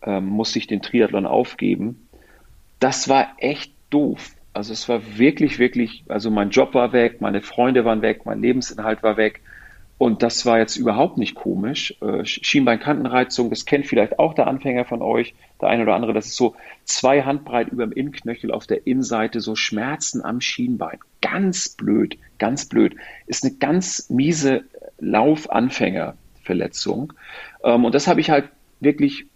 [0.02, 2.08] ähm, musste ich den Triathlon aufgeben.
[2.80, 4.30] Das war echt doof.
[4.52, 8.40] Also es war wirklich, wirklich, also mein Job war weg, meine Freunde waren weg, mein
[8.40, 9.40] Lebensinhalt war weg.
[9.98, 11.96] Und das war jetzt überhaupt nicht komisch.
[12.00, 16.12] Äh, Schienbeinkantenreizung, das kennt vielleicht auch der Anfänger von euch, der eine oder andere.
[16.12, 21.00] Das ist so zwei Handbreit über dem Innenknöchel auf der Innenseite, so Schmerzen am Schienbein.
[21.20, 22.94] Ganz blöd, ganz blöd.
[23.26, 24.62] Ist eine ganz miese
[25.00, 27.12] Laufanfängerverletzung.
[27.64, 29.26] Ähm, und das habe ich halt wirklich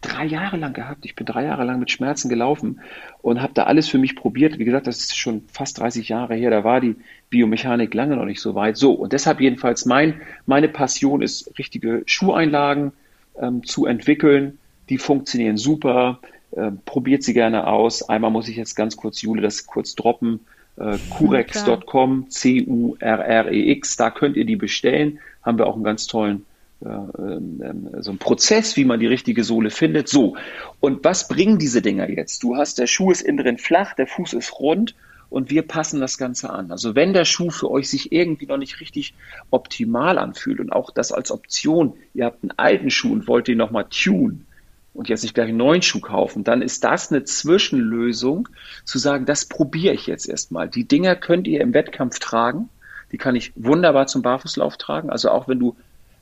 [0.00, 1.04] drei Jahre lang gehabt.
[1.04, 2.80] Ich bin drei Jahre lang mit Schmerzen gelaufen
[3.20, 4.58] und habe da alles für mich probiert.
[4.58, 6.50] Wie gesagt, das ist schon fast 30 Jahre her.
[6.50, 6.96] Da war die
[7.30, 8.76] Biomechanik lange noch nicht so weit.
[8.76, 12.92] So, und deshalb jedenfalls mein, meine Passion ist, richtige Schuheinlagen
[13.40, 14.58] ähm, zu entwickeln.
[14.88, 16.20] Die funktionieren super.
[16.56, 18.08] Ähm, probiert sie gerne aus.
[18.08, 20.40] Einmal muss ich jetzt ganz kurz, Jule, das kurz droppen.
[20.76, 25.18] Äh, Curex.com, C-U-R-R-E-X, da könnt ihr die bestellen.
[25.42, 26.46] Haben wir auch einen ganz tollen
[26.80, 30.08] so ein Prozess, wie man die richtige Sohle findet.
[30.08, 30.36] So,
[30.80, 32.42] und was bringen diese Dinger jetzt?
[32.42, 34.94] Du hast, der Schuh ist innen drin flach, der Fuß ist rund
[35.28, 36.70] und wir passen das Ganze an.
[36.70, 39.14] Also wenn der Schuh für euch sich irgendwie noch nicht richtig
[39.50, 43.58] optimal anfühlt und auch das als Option, ihr habt einen alten Schuh und wollt den
[43.58, 44.46] nochmal tun
[44.94, 48.48] und jetzt nicht gleich einen neuen Schuh kaufen, dann ist das eine Zwischenlösung,
[48.84, 50.68] zu sagen, das probiere ich jetzt erstmal.
[50.68, 52.68] Die Dinger könnt ihr im Wettkampf tragen.
[53.10, 55.10] Die kann ich wunderbar zum Barfußlauf tragen.
[55.10, 55.76] Also auch wenn du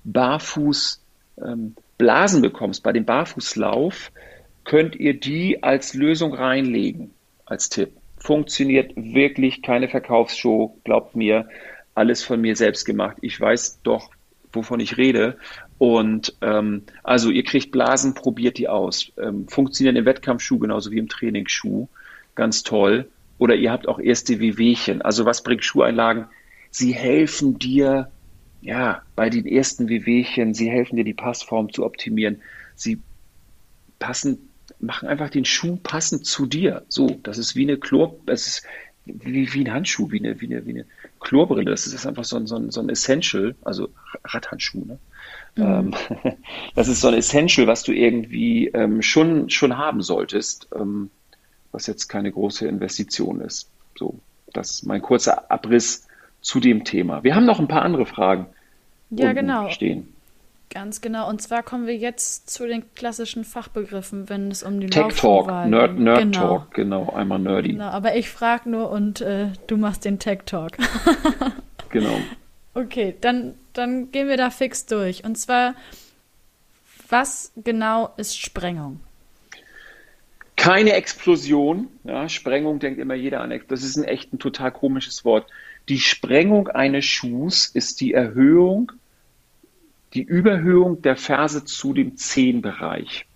[0.07, 1.01] barfuß
[1.45, 4.11] ähm, Blasen bekommst bei dem Barfußlauf,
[4.65, 7.11] könnt ihr die als Lösung reinlegen,
[7.45, 7.93] als Tipp.
[8.19, 11.49] Funktioniert wirklich keine Verkaufsshow, glaubt mir,
[11.95, 13.17] alles von mir selbst gemacht.
[13.23, 14.11] Ich weiß doch,
[14.53, 15.39] wovon ich rede.
[15.79, 19.13] Und ähm, also ihr kriegt Blasen, probiert die aus.
[19.19, 21.89] Ähm, funktionieren im Wettkampfschuh genauso wie im Trainingsschuh.
[22.35, 23.09] Ganz toll.
[23.39, 25.03] Oder ihr habt auch erste Wehwehchen.
[25.03, 26.27] Also was bringt Schuheinlagen?
[26.71, 28.11] Sie helfen dir
[28.67, 32.43] ja, bei den ersten Wehwehchen, sie helfen dir, die Passform zu optimieren.
[32.75, 32.99] Sie
[34.01, 34.51] passen,
[34.81, 36.85] machen einfach den Schuh passend zu dir.
[36.89, 38.67] So, das ist wie eine Chlor, das ist
[39.05, 40.85] wie, wie ein Handschuh, wie eine, wie eine, wie eine
[41.21, 41.71] Chlorbrille.
[41.71, 43.89] Das ist einfach so ein, so ein, so ein Essential, also
[44.25, 44.99] Radhandschuh, ne?
[45.55, 45.95] Mhm.
[46.75, 51.11] Das ist so ein Essential, was du irgendwie ähm, schon, schon haben solltest, ähm,
[51.71, 53.71] was jetzt keine große Investition ist.
[53.97, 54.19] So,
[54.53, 56.09] das ist mein kurzer Abriss
[56.41, 57.23] zu dem Thema.
[57.23, 58.47] Wir haben noch ein paar andere Fragen.
[59.11, 59.69] Ja, genau.
[59.71, 60.13] Stehen.
[60.71, 61.29] Ganz genau.
[61.29, 65.47] Und zwar kommen wir jetzt zu den klassischen Fachbegriffen, wenn es um die Tech Talk,
[65.47, 66.41] Nerd, Nerd genau.
[66.41, 67.73] Talk, genau, einmal nerdy.
[67.73, 70.77] Genau, aber ich frage nur und äh, du machst den Tech Talk.
[71.91, 72.17] genau.
[72.75, 75.25] Okay, dann, dann gehen wir da fix durch.
[75.25, 75.75] Und zwar,
[77.09, 79.01] was genau ist Sprengung?
[80.57, 81.89] Keine Explosion.
[82.05, 83.59] Ja, Sprengung denkt immer jeder an.
[83.69, 85.47] Das ist ein echt ein total komisches Wort.
[85.89, 88.93] Die Sprengung eines Schuhs ist die Erhöhung,
[90.15, 93.27] die Überhöhung der Ferse zu dem Zehenbereich.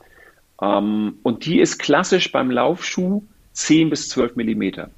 [0.61, 3.23] Ähm, und die ist klassisch beim Laufschuh
[3.53, 4.91] 10 bis 12 Millimeter.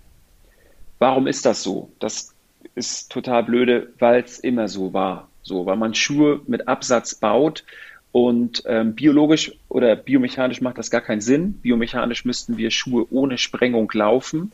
[0.98, 1.90] Warum ist das so?
[1.98, 2.34] Das
[2.74, 5.28] ist total blöde, weil es immer so war.
[5.42, 7.64] So, weil man Schuhe mit Absatz baut
[8.12, 11.54] und ähm, biologisch oder biomechanisch macht das gar keinen Sinn.
[11.54, 14.52] Biomechanisch müssten wir Schuhe ohne Sprengung laufen.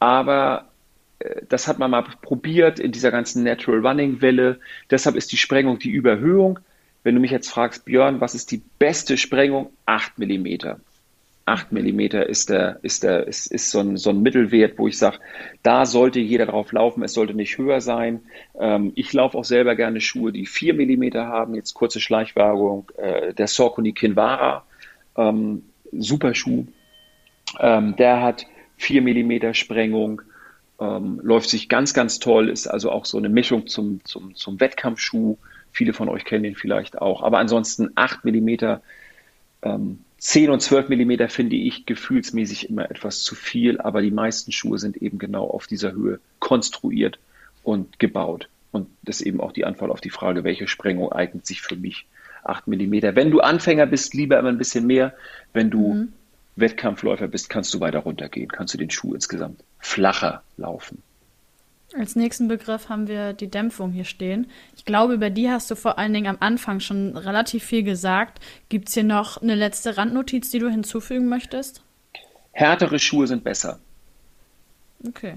[0.00, 0.67] Aber
[1.48, 4.60] das hat man mal probiert in dieser ganzen Natural Running Welle.
[4.90, 6.60] Deshalb ist die Sprengung die Überhöhung.
[7.02, 9.70] Wenn du mich jetzt fragst, Björn, was ist die beste Sprengung?
[9.86, 10.80] 8 Millimeter.
[11.48, 14.98] 8 Millimeter ist, der, ist, der, ist, ist so, ein, so ein Mittelwert, wo ich
[14.98, 15.18] sage,
[15.62, 18.20] da sollte jeder drauf laufen, es sollte nicht höher sein.
[18.58, 21.54] Ähm, ich laufe auch selber gerne Schuhe, die 4 Millimeter haben.
[21.54, 24.64] Jetzt kurze Schleichwerbung, äh, der Saucony Kinvara.
[25.16, 25.62] Ähm,
[25.92, 26.66] super Schuh.
[27.58, 28.46] Ähm, der hat
[28.76, 30.22] 4 mm Sprengung,
[30.80, 34.60] ähm, läuft sich ganz, ganz toll, ist also auch so eine Mischung zum, zum, zum
[34.60, 35.36] Wettkampfschuh.
[35.72, 37.22] Viele von euch kennen den vielleicht auch.
[37.22, 38.48] Aber ansonsten 8 mm,
[39.62, 44.50] ähm, 10 und 12 mm finde ich gefühlsmäßig immer etwas zu viel, aber die meisten
[44.52, 47.18] Schuhe sind eben genau auf dieser Höhe konstruiert
[47.62, 48.48] und gebaut.
[48.72, 51.76] Und das ist eben auch die Antwort auf die Frage, welche Sprengung eignet sich für
[51.76, 52.06] mich?
[52.44, 52.92] 8 mm.
[53.14, 55.14] Wenn du Anfänger bist, lieber immer ein bisschen mehr.
[55.52, 56.12] Wenn du mhm.
[56.60, 61.02] Wettkampfläufer bist, kannst du weiter runtergehen, kannst du den Schuh insgesamt flacher laufen.
[61.96, 64.50] Als nächsten Begriff haben wir die Dämpfung hier stehen.
[64.76, 68.40] Ich glaube, über die hast du vor allen Dingen am Anfang schon relativ viel gesagt.
[68.68, 71.82] Gibt es hier noch eine letzte Randnotiz, die du hinzufügen möchtest?
[72.52, 73.78] Härtere Schuhe sind besser.
[75.06, 75.34] Okay.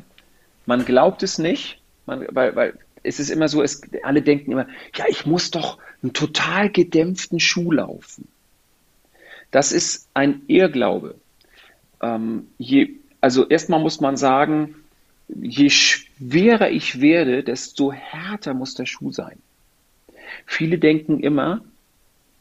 [0.66, 4.68] Man glaubt es nicht, man, weil, weil es ist immer so, es, alle denken immer,
[4.96, 8.28] ja, ich muss doch einen total gedämpften Schuh laufen.
[9.52, 11.16] Das ist ein Irrglaube.
[12.02, 14.76] Ähm, je, also erstmal muss man sagen,
[15.28, 19.38] je schwerer ich werde, desto härter muss der Schuh sein.
[20.46, 21.62] Viele denken immer,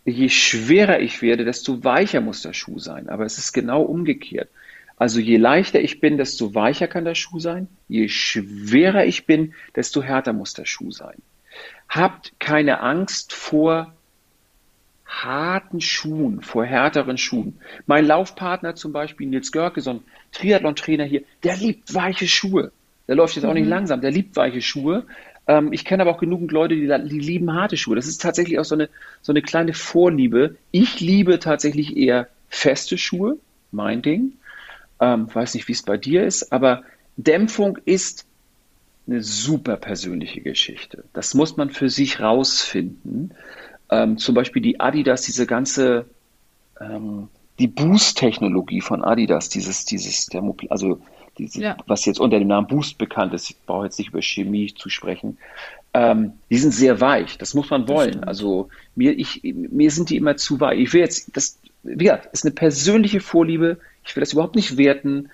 [0.05, 3.09] je schwerer ich werde, desto weicher muss der Schuh sein.
[3.09, 4.49] Aber es ist genau umgekehrt.
[4.97, 7.69] Also je leichter ich bin, desto weicher kann der Schuh sein.
[7.89, 11.17] Je schwerer ich bin, desto härter muss der Schuh sein.
[11.89, 13.95] Habt keine Angst vor
[15.11, 17.59] harten Schuhen, vor härteren Schuhen.
[17.87, 20.01] Mein Laufpartner zum Beispiel, Nils Görke, so ein
[20.33, 22.71] Triathlon-Trainer hier, der liebt weiche Schuhe.
[23.09, 23.71] Der läuft jetzt auch nicht mhm.
[23.71, 25.05] langsam, der liebt weiche Schuhe.
[25.49, 27.97] Ähm, ich kenne aber auch genügend Leute, die, die, lieben harte Schuhe.
[27.97, 28.89] Das ist tatsächlich auch so eine,
[29.21, 30.57] so eine kleine Vorliebe.
[30.71, 33.37] Ich liebe tatsächlich eher feste Schuhe,
[33.73, 34.35] mein Ding.
[35.01, 36.85] Ähm, weiß nicht, wie es bei dir ist, aber
[37.17, 38.27] Dämpfung ist
[39.09, 41.05] eine super persönliche Geschichte.
[41.13, 43.35] Das muss man für sich rausfinden.
[43.91, 46.07] Ähm, zum Beispiel die Adidas, diese ganze,
[46.81, 47.29] ähm,
[47.59, 51.01] die Boost-Technologie von Adidas, dieses, dieses, der, also
[51.39, 51.77] diese, ja.
[51.87, 54.89] was jetzt unter dem Namen Boost bekannt ist, ich brauche jetzt nicht über Chemie zu
[54.89, 55.39] sprechen,
[55.93, 57.39] ähm, die sind sehr weich.
[57.39, 58.23] Das muss man wollen.
[58.23, 60.79] Also mir, ich, mir sind die immer zu weich.
[60.79, 63.79] Ich will jetzt, das, wie gesagt, ist eine persönliche Vorliebe.
[64.05, 65.31] Ich will das überhaupt nicht werten.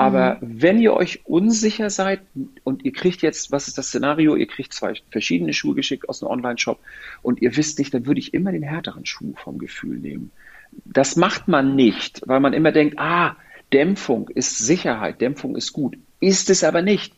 [0.00, 0.62] Aber mhm.
[0.62, 2.22] wenn ihr euch unsicher seid
[2.64, 4.34] und ihr kriegt jetzt, was ist das Szenario?
[4.34, 6.80] Ihr kriegt zwei verschiedene Schuhe geschickt aus einem Online-Shop
[7.20, 10.30] und ihr wisst nicht, dann würde ich immer den härteren Schuh vom Gefühl nehmen.
[10.86, 13.36] Das macht man nicht, weil man immer denkt, ah,
[13.74, 15.98] Dämpfung ist Sicherheit, Dämpfung ist gut.
[16.18, 17.12] Ist es aber nicht.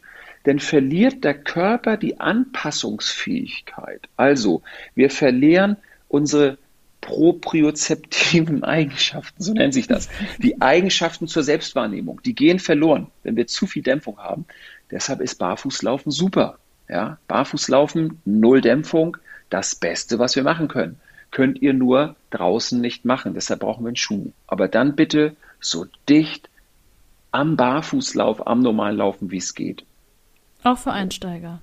[0.45, 4.09] Denn verliert der Körper die Anpassungsfähigkeit.
[4.17, 4.63] Also,
[4.97, 5.77] wir verlieren
[6.09, 6.59] unsere
[7.03, 10.09] propriozeptiven Eigenschaften, so nennt sich das.
[10.39, 14.47] Die Eigenschaften zur Selbstwahrnehmung, die gehen verloren, wenn wir zu viel Dämpfung haben.
[14.91, 16.59] Deshalb ist Barfußlaufen super.
[16.89, 19.19] Ja, Barfußlaufen, null Dämpfung,
[19.51, 20.99] das Beste, was wir machen können.
[21.31, 23.35] Könnt ihr nur draußen nicht machen.
[23.35, 24.33] Deshalb brauchen wir einen Schuh.
[24.47, 26.51] Aber dann bitte so dicht
[27.31, 29.85] am Barfußlauf, am normalen Laufen, wie es geht.
[30.63, 31.61] Auch für Einsteiger.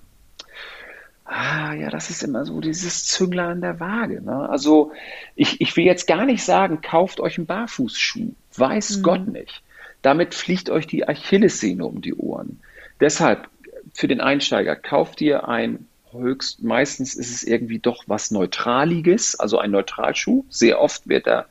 [1.32, 4.20] Ah, ja, das ist immer so dieses Züngler an der Waage.
[4.20, 4.50] Ne?
[4.50, 4.92] Also
[5.36, 8.32] ich, ich will jetzt gar nicht sagen, kauft euch einen Barfußschuh.
[8.56, 9.04] Weiß mhm.
[9.04, 9.62] Gott nicht.
[10.02, 12.60] Damit fliegt euch die Achillessehne um die Ohren.
[13.00, 13.48] Deshalb
[13.94, 19.60] für den Einsteiger kauft ihr ein höchst, meistens ist es irgendwie doch was Neutraliges, also
[19.60, 20.46] ein Neutralschuh.
[20.50, 21.46] Sehr oft wird er,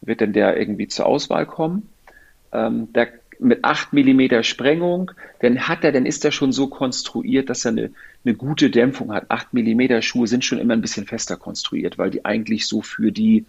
[0.00, 1.88] wird dann der irgendwie zur Auswahl kommen.
[2.52, 7.50] Ähm, der mit 8 mm Sprengung, dann hat er, dann ist er schon so konstruiert,
[7.50, 7.90] dass er eine,
[8.24, 9.30] eine gute Dämpfung hat.
[9.30, 13.12] 8 mm Schuhe sind schon immer ein bisschen fester konstruiert, weil die eigentlich so für
[13.12, 13.46] die,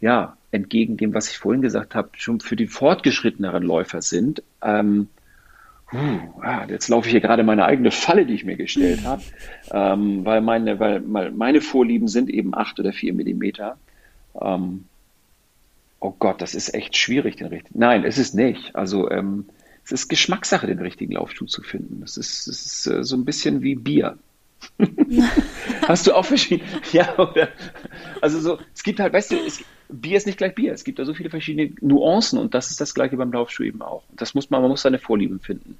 [0.00, 4.42] ja, entgegen dem, was ich vorhin gesagt habe, schon für die fortgeschritteneren Läufer sind.
[4.62, 5.08] Ähm,
[5.92, 6.18] uh,
[6.68, 9.22] jetzt laufe ich hier gerade meine eigene Falle, die ich mir gestellt habe,
[9.70, 13.76] ähm, weil, meine, weil, meine Vorlieben sind eben 8 oder 4 Millimeter.
[14.40, 14.86] Ähm,
[16.06, 17.78] oh Gott, das ist echt schwierig, den richtigen.
[17.78, 18.74] Nein, es ist nicht.
[18.76, 19.46] Also ähm,
[19.84, 22.00] es ist Geschmackssache, den richtigen Laufschuh zu finden.
[22.00, 24.18] Das ist, das ist äh, so ein bisschen wie Bier.
[25.88, 26.68] Hast du auch verschiedene?
[26.92, 27.48] Ja, oder?
[28.20, 30.72] Also so, es gibt halt, weißt du, es, Bier ist nicht gleich Bier.
[30.72, 33.82] Es gibt da so viele verschiedene Nuancen und das ist das gleiche beim Laufschuh eben
[33.82, 34.04] auch.
[34.12, 35.76] Das muss man, man muss seine Vorlieben finden.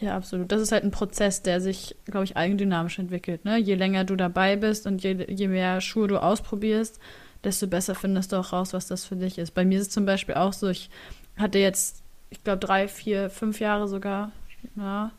[0.00, 0.50] Ja, absolut.
[0.52, 3.44] Das ist halt ein Prozess, der sich, glaube ich, eigendynamisch entwickelt.
[3.44, 3.58] Ne?
[3.58, 6.98] Je länger du dabei bist und je, je mehr Schuhe du ausprobierst,
[7.44, 9.52] desto besser findest du auch raus, was das für dich ist.
[9.52, 10.90] Bei mir ist es zum Beispiel auch so, ich
[11.36, 14.32] hatte jetzt, ich glaube, drei, vier, fünf Jahre sogar,
[14.76, 15.10] ja,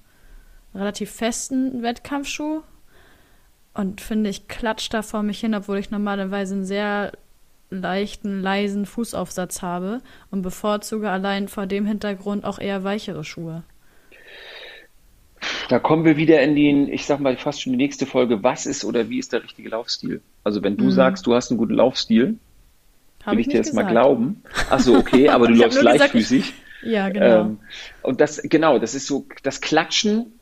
[0.73, 2.61] relativ festen Wettkampfschuh
[3.73, 7.11] und finde, ich klatsch da vor mich hin, obwohl ich normalerweise einen sehr
[7.69, 13.63] leichten, leisen Fußaufsatz habe und bevorzuge allein vor dem Hintergrund auch eher weichere Schuhe.
[15.69, 18.43] Da kommen wir wieder in die, ich sag mal, fast schon die nächste Folge.
[18.43, 20.21] Was ist oder wie ist der richtige Laufstil?
[20.43, 20.91] Also wenn du mhm.
[20.91, 22.37] sagst, du hast einen guten Laufstil,
[23.23, 23.87] Hab Will ich, ich dir jetzt gesagt.
[23.87, 24.43] mal glauben?
[24.69, 26.53] Ach so, okay, aber du läufst leichtfüßig.
[26.83, 27.41] Ja, genau.
[27.41, 27.59] Ähm,
[28.01, 30.33] und das, genau, das ist so, das Klatschen,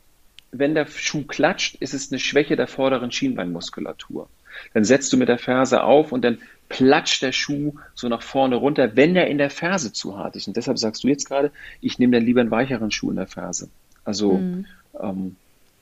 [0.52, 4.28] wenn der Schuh klatscht, ist es eine Schwäche der vorderen Schienbeinmuskulatur.
[4.74, 6.38] Dann setzt du mit der Ferse auf und dann
[6.68, 10.48] platscht der Schuh so nach vorne runter, wenn er in der Ferse zu hart ist.
[10.48, 13.26] Und deshalb sagst du jetzt gerade, ich nehme dann lieber einen weicheren Schuh in der
[13.26, 13.68] Ferse.
[14.04, 14.66] Also, mhm.
[14.98, 15.36] Ähm,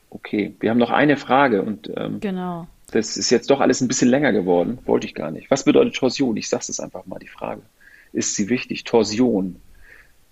[0.09, 0.53] okay.
[0.59, 2.67] Wir haben noch eine Frage und ähm, genau.
[2.91, 4.79] das ist jetzt doch alles ein bisschen länger geworden.
[4.85, 5.49] Wollte ich gar nicht.
[5.49, 6.35] Was bedeutet Torsion?
[6.37, 7.61] Ich sage es einfach mal, die Frage.
[8.11, 8.83] Ist sie wichtig?
[8.83, 9.61] Torsion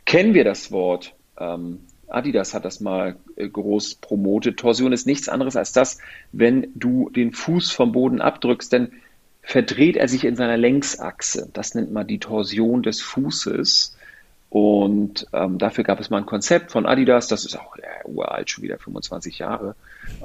[0.05, 1.13] kennen wir das Wort.
[1.39, 4.57] Ähm, Adidas hat das mal äh, groß promotet.
[4.57, 5.99] Torsion ist nichts anderes als das,
[6.31, 8.93] wenn du den Fuß vom Boden abdrückst, denn
[9.43, 11.49] verdreht er sich in seiner Längsachse.
[11.53, 13.96] Das nennt man die Torsion des Fußes.
[14.49, 18.49] Und ähm, dafür gab es mal ein Konzept von Adidas, das ist auch äh, uralt,
[18.49, 19.75] schon wieder 25 Jahre,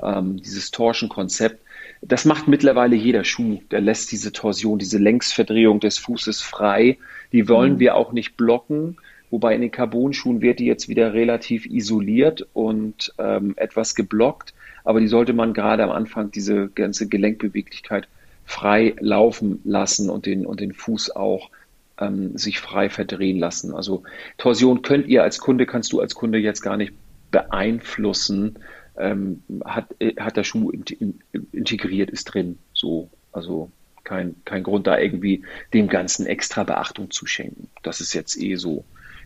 [0.00, 1.64] ähm, dieses Torsion-Konzept.
[2.02, 3.60] Das macht mittlerweile jeder Schuh.
[3.70, 6.98] Der lässt diese Torsion, diese Längsverdrehung des Fußes frei.
[7.32, 7.78] Die wollen mhm.
[7.80, 8.96] wir auch nicht blocken.
[9.30, 14.52] Wobei in den Carbon-Schuhen wird die jetzt wieder relativ isoliert und ähm, etwas geblockt.
[14.84, 18.08] Aber die sollte man gerade am Anfang diese ganze Gelenkbeweglichkeit
[18.44, 21.50] frei laufen lassen und den, und den Fuß auch
[21.98, 23.74] ähm, sich frei verdrehen lassen.
[23.74, 24.02] Also
[24.38, 26.92] Torsion könnt ihr als Kunde, kannst du als Kunde jetzt gar nicht
[27.30, 28.58] beeinflussen.
[28.96, 29.86] Ähm, hat,
[30.18, 32.58] hat der Schuh integriert, ist drin.
[32.74, 33.70] So, also
[34.04, 37.68] kein, kein Grund da irgendwie dem Ganzen extra Beachtung zu schenken.
[37.82, 38.84] Das ist jetzt eh so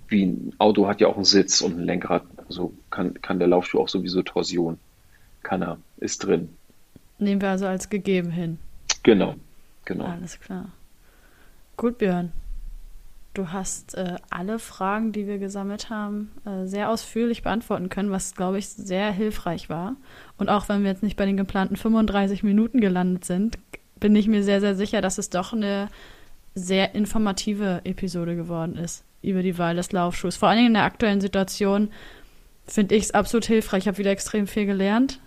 [0.08, 2.22] wie ein Auto hat ja auch einen Sitz und ein Lenkrad.
[2.48, 4.78] Also kann, kann der Laufschuh auch sowieso Torsion.
[5.42, 6.48] Kann er, ist drin.
[7.18, 8.58] Nehmen wir also als gegeben hin.
[9.02, 9.34] Genau,
[9.84, 10.04] genau.
[10.04, 10.70] Alles klar.
[11.76, 12.32] Gut, Björn.
[13.37, 18.34] Du hast äh, alle Fragen, die wir gesammelt haben, äh, sehr ausführlich beantworten können, was,
[18.34, 19.97] glaube ich, sehr hilfreich war.
[20.39, 23.59] Und auch wenn wir jetzt nicht bei den geplanten 35 Minuten gelandet sind,
[24.01, 25.89] bin ich mir sehr, sehr sicher, dass es doch eine
[26.55, 30.37] sehr informative Episode geworden ist über die Wahl des Laufschuhs.
[30.37, 31.91] Vor allen Dingen in der aktuellen Situation
[32.66, 33.82] finde ich es absolut hilfreich.
[33.82, 35.20] Ich habe wieder extrem viel gelernt.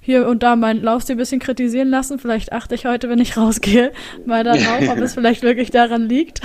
[0.00, 2.18] Hier und da meinen Laufstil ein bisschen kritisieren lassen.
[2.18, 3.92] Vielleicht achte ich heute, wenn ich rausgehe,
[4.26, 6.40] mal darauf, ob es vielleicht wirklich daran liegt.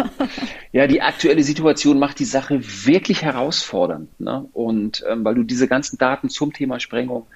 [0.72, 4.20] ja, die aktuelle Situation macht die Sache wirklich herausfordernd.
[4.20, 4.46] Ne?
[4.52, 7.26] Und ähm, weil du diese ganzen Daten zum Thema Sprengung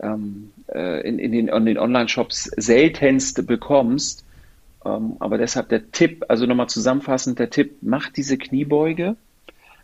[0.00, 4.24] ähm, äh, in, in, den, in den Online-Shops seltenst bekommst,
[4.84, 9.16] ähm, aber deshalb der Tipp, also nochmal zusammenfassend, der Tipp, macht diese Kniebeuge,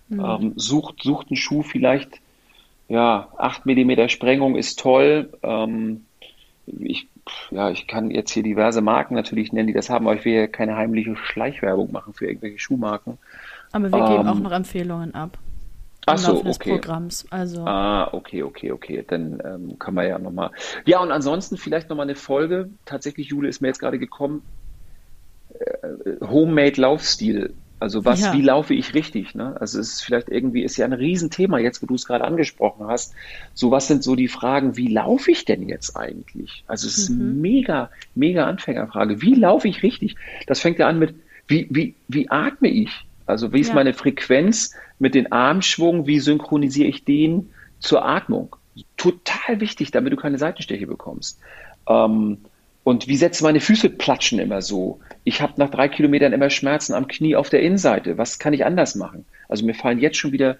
[0.08, 0.20] mhm.
[0.20, 2.20] ähm, sucht, sucht einen Schuh vielleicht,
[2.90, 5.32] ja, 8 mm Sprengung ist toll.
[5.44, 6.06] Ähm,
[6.66, 7.08] ich,
[7.52, 10.34] ja, ich kann jetzt hier diverse Marken natürlich nennen, die das haben, aber ich will
[10.34, 13.16] ja keine heimliche Schleichwerbung machen für irgendwelche Schuhmarken.
[13.70, 15.38] Aber wir geben auch ähm, noch Empfehlungen ab.
[16.06, 16.72] Ach so, okay.
[16.72, 17.26] Programms.
[17.30, 17.64] Also.
[17.64, 19.04] Ah, okay, okay, okay.
[19.06, 20.50] Dann ähm, kann man ja nochmal.
[20.84, 22.70] Ja, und ansonsten vielleicht nochmal eine Folge.
[22.86, 24.42] Tatsächlich, Jule ist mir jetzt gerade gekommen.
[25.60, 27.54] Äh, Homemade-Laufstil.
[27.80, 28.34] Also was, ja.
[28.34, 29.34] wie laufe ich richtig?
[29.34, 29.56] Ne?
[29.58, 32.86] Also es ist vielleicht irgendwie, ist ja ein Riesenthema jetzt, wo du es gerade angesprochen
[32.86, 33.14] hast.
[33.54, 36.62] So was sind so die Fragen, wie laufe ich denn jetzt eigentlich?
[36.66, 37.20] Also es ist mhm.
[37.20, 39.22] eine mega, mega Anfängerfrage.
[39.22, 40.16] Wie laufe ich richtig?
[40.46, 41.14] Das fängt ja an mit,
[41.48, 42.90] wie, wie, wie atme ich?
[43.24, 43.74] Also wie ist ja.
[43.74, 46.06] meine Frequenz mit dem Armschwung?
[46.06, 48.56] Wie synchronisiere ich den zur Atmung?
[48.98, 51.40] Total wichtig, damit du keine Seitensteche bekommst.
[51.88, 52.38] Ähm,
[52.84, 55.00] und wie setze meine Füße platschen immer so?
[55.24, 58.18] Ich habe nach drei Kilometern immer Schmerzen am Knie auf der Innenseite.
[58.18, 59.24] Was kann ich anders machen?
[59.48, 60.56] Also mir fallen jetzt schon wieder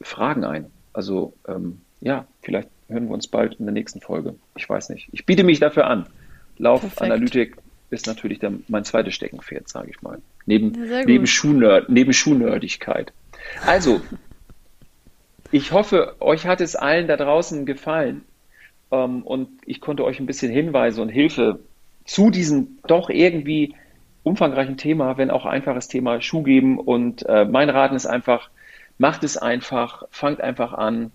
[0.00, 0.66] Fragen ein.
[0.92, 4.34] Also ähm, ja, vielleicht hören wir uns bald in der nächsten Folge.
[4.56, 5.08] Ich weiß nicht.
[5.12, 6.06] Ich biete mich dafür an.
[6.58, 7.56] Laufanalytik
[7.90, 10.18] ist natürlich der, mein zweites Steckenpferd, sage ich mal.
[10.46, 10.72] Neben,
[11.06, 13.12] neben, Schuhnerd, neben Schuhnerdigkeit.
[13.66, 14.00] Also,
[15.50, 18.22] ich hoffe, euch hat es allen da draußen gefallen.
[18.90, 21.60] Ähm, und ich konnte euch ein bisschen Hinweise und Hilfe
[22.04, 23.74] zu diesem doch irgendwie
[24.22, 26.78] umfangreichen Thema, wenn auch einfaches Thema Schuh geben.
[26.78, 28.50] Und äh, mein Raten ist einfach,
[28.98, 31.10] macht es einfach, fangt einfach an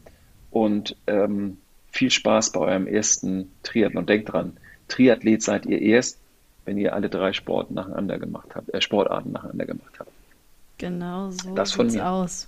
[0.52, 1.58] und ähm,
[1.92, 4.06] viel Spaß bei eurem ersten Triathlon.
[4.06, 6.20] Denkt dran, Triathlet seid ihr erst,
[6.66, 10.12] wenn ihr alle drei Sport nacheinander gemacht habt, äh, Sportarten nacheinander gemacht habt.
[10.78, 12.08] Genau so das von mir.
[12.08, 12.48] aus.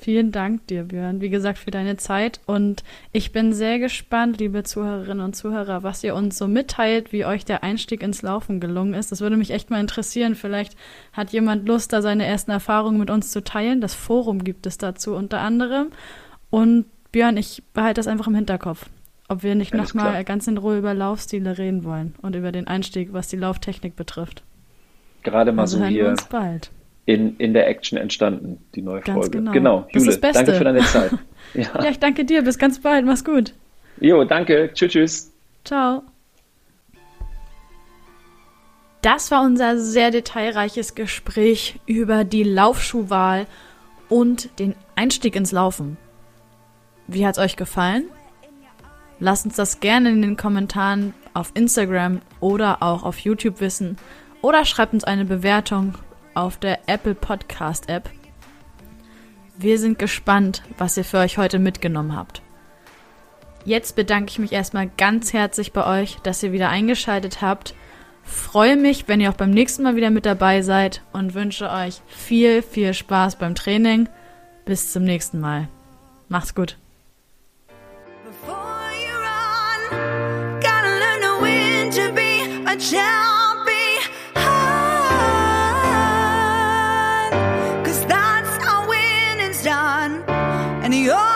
[0.00, 2.40] Vielen Dank dir, Björn, wie gesagt, für deine Zeit.
[2.46, 7.24] Und ich bin sehr gespannt, liebe Zuhörerinnen und Zuhörer, was ihr uns so mitteilt, wie
[7.24, 9.10] euch der Einstieg ins Laufen gelungen ist.
[9.10, 10.34] Das würde mich echt mal interessieren.
[10.34, 10.76] Vielleicht
[11.12, 13.80] hat jemand Lust, da seine ersten Erfahrungen mit uns zu teilen.
[13.80, 15.88] Das Forum gibt es dazu unter anderem.
[16.50, 18.86] Und Björn, ich behalte das einfach im Hinterkopf.
[19.28, 23.12] Ob wir nicht nochmal ganz in Ruhe über Laufstile reden wollen und über den Einstieg,
[23.12, 24.44] was die Lauftechnik betrifft.
[25.24, 26.04] Gerade mal also so hier.
[26.04, 26.70] Wir uns bald
[27.06, 29.38] in, in der Action entstanden, die neue ganz Folge.
[29.38, 31.12] Genau, genau Jule, danke für deine Zeit.
[31.54, 31.84] Ja.
[31.84, 32.42] ja, ich danke dir.
[32.42, 33.06] Bis ganz bald.
[33.06, 33.54] Mach's gut.
[34.00, 34.70] Jo, danke.
[34.74, 35.32] Tschüss, tschüss.
[35.64, 36.02] Ciao.
[39.00, 43.46] Das war unser sehr detailreiches Gespräch über die Laufschuhwahl
[44.08, 45.96] und den Einstieg ins Laufen.
[47.06, 48.04] Wie hat's euch gefallen?
[49.18, 53.96] Lasst uns das gerne in den Kommentaren auf Instagram oder auch auf YouTube wissen
[54.42, 55.94] oder schreibt uns eine Bewertung
[56.36, 58.10] auf der Apple Podcast App.
[59.56, 62.42] Wir sind gespannt, was ihr für euch heute mitgenommen habt.
[63.64, 67.74] Jetzt bedanke ich mich erstmal ganz herzlich bei euch, dass ihr wieder eingeschaltet habt.
[68.22, 72.02] Freue mich, wenn ihr auch beim nächsten Mal wieder mit dabei seid und wünsche euch
[72.06, 74.08] viel, viel Spaß beim Training.
[74.64, 75.68] Bis zum nächsten Mal.
[76.28, 76.76] Macht's gut.
[82.76, 83.35] and you're
[91.06, 91.35] the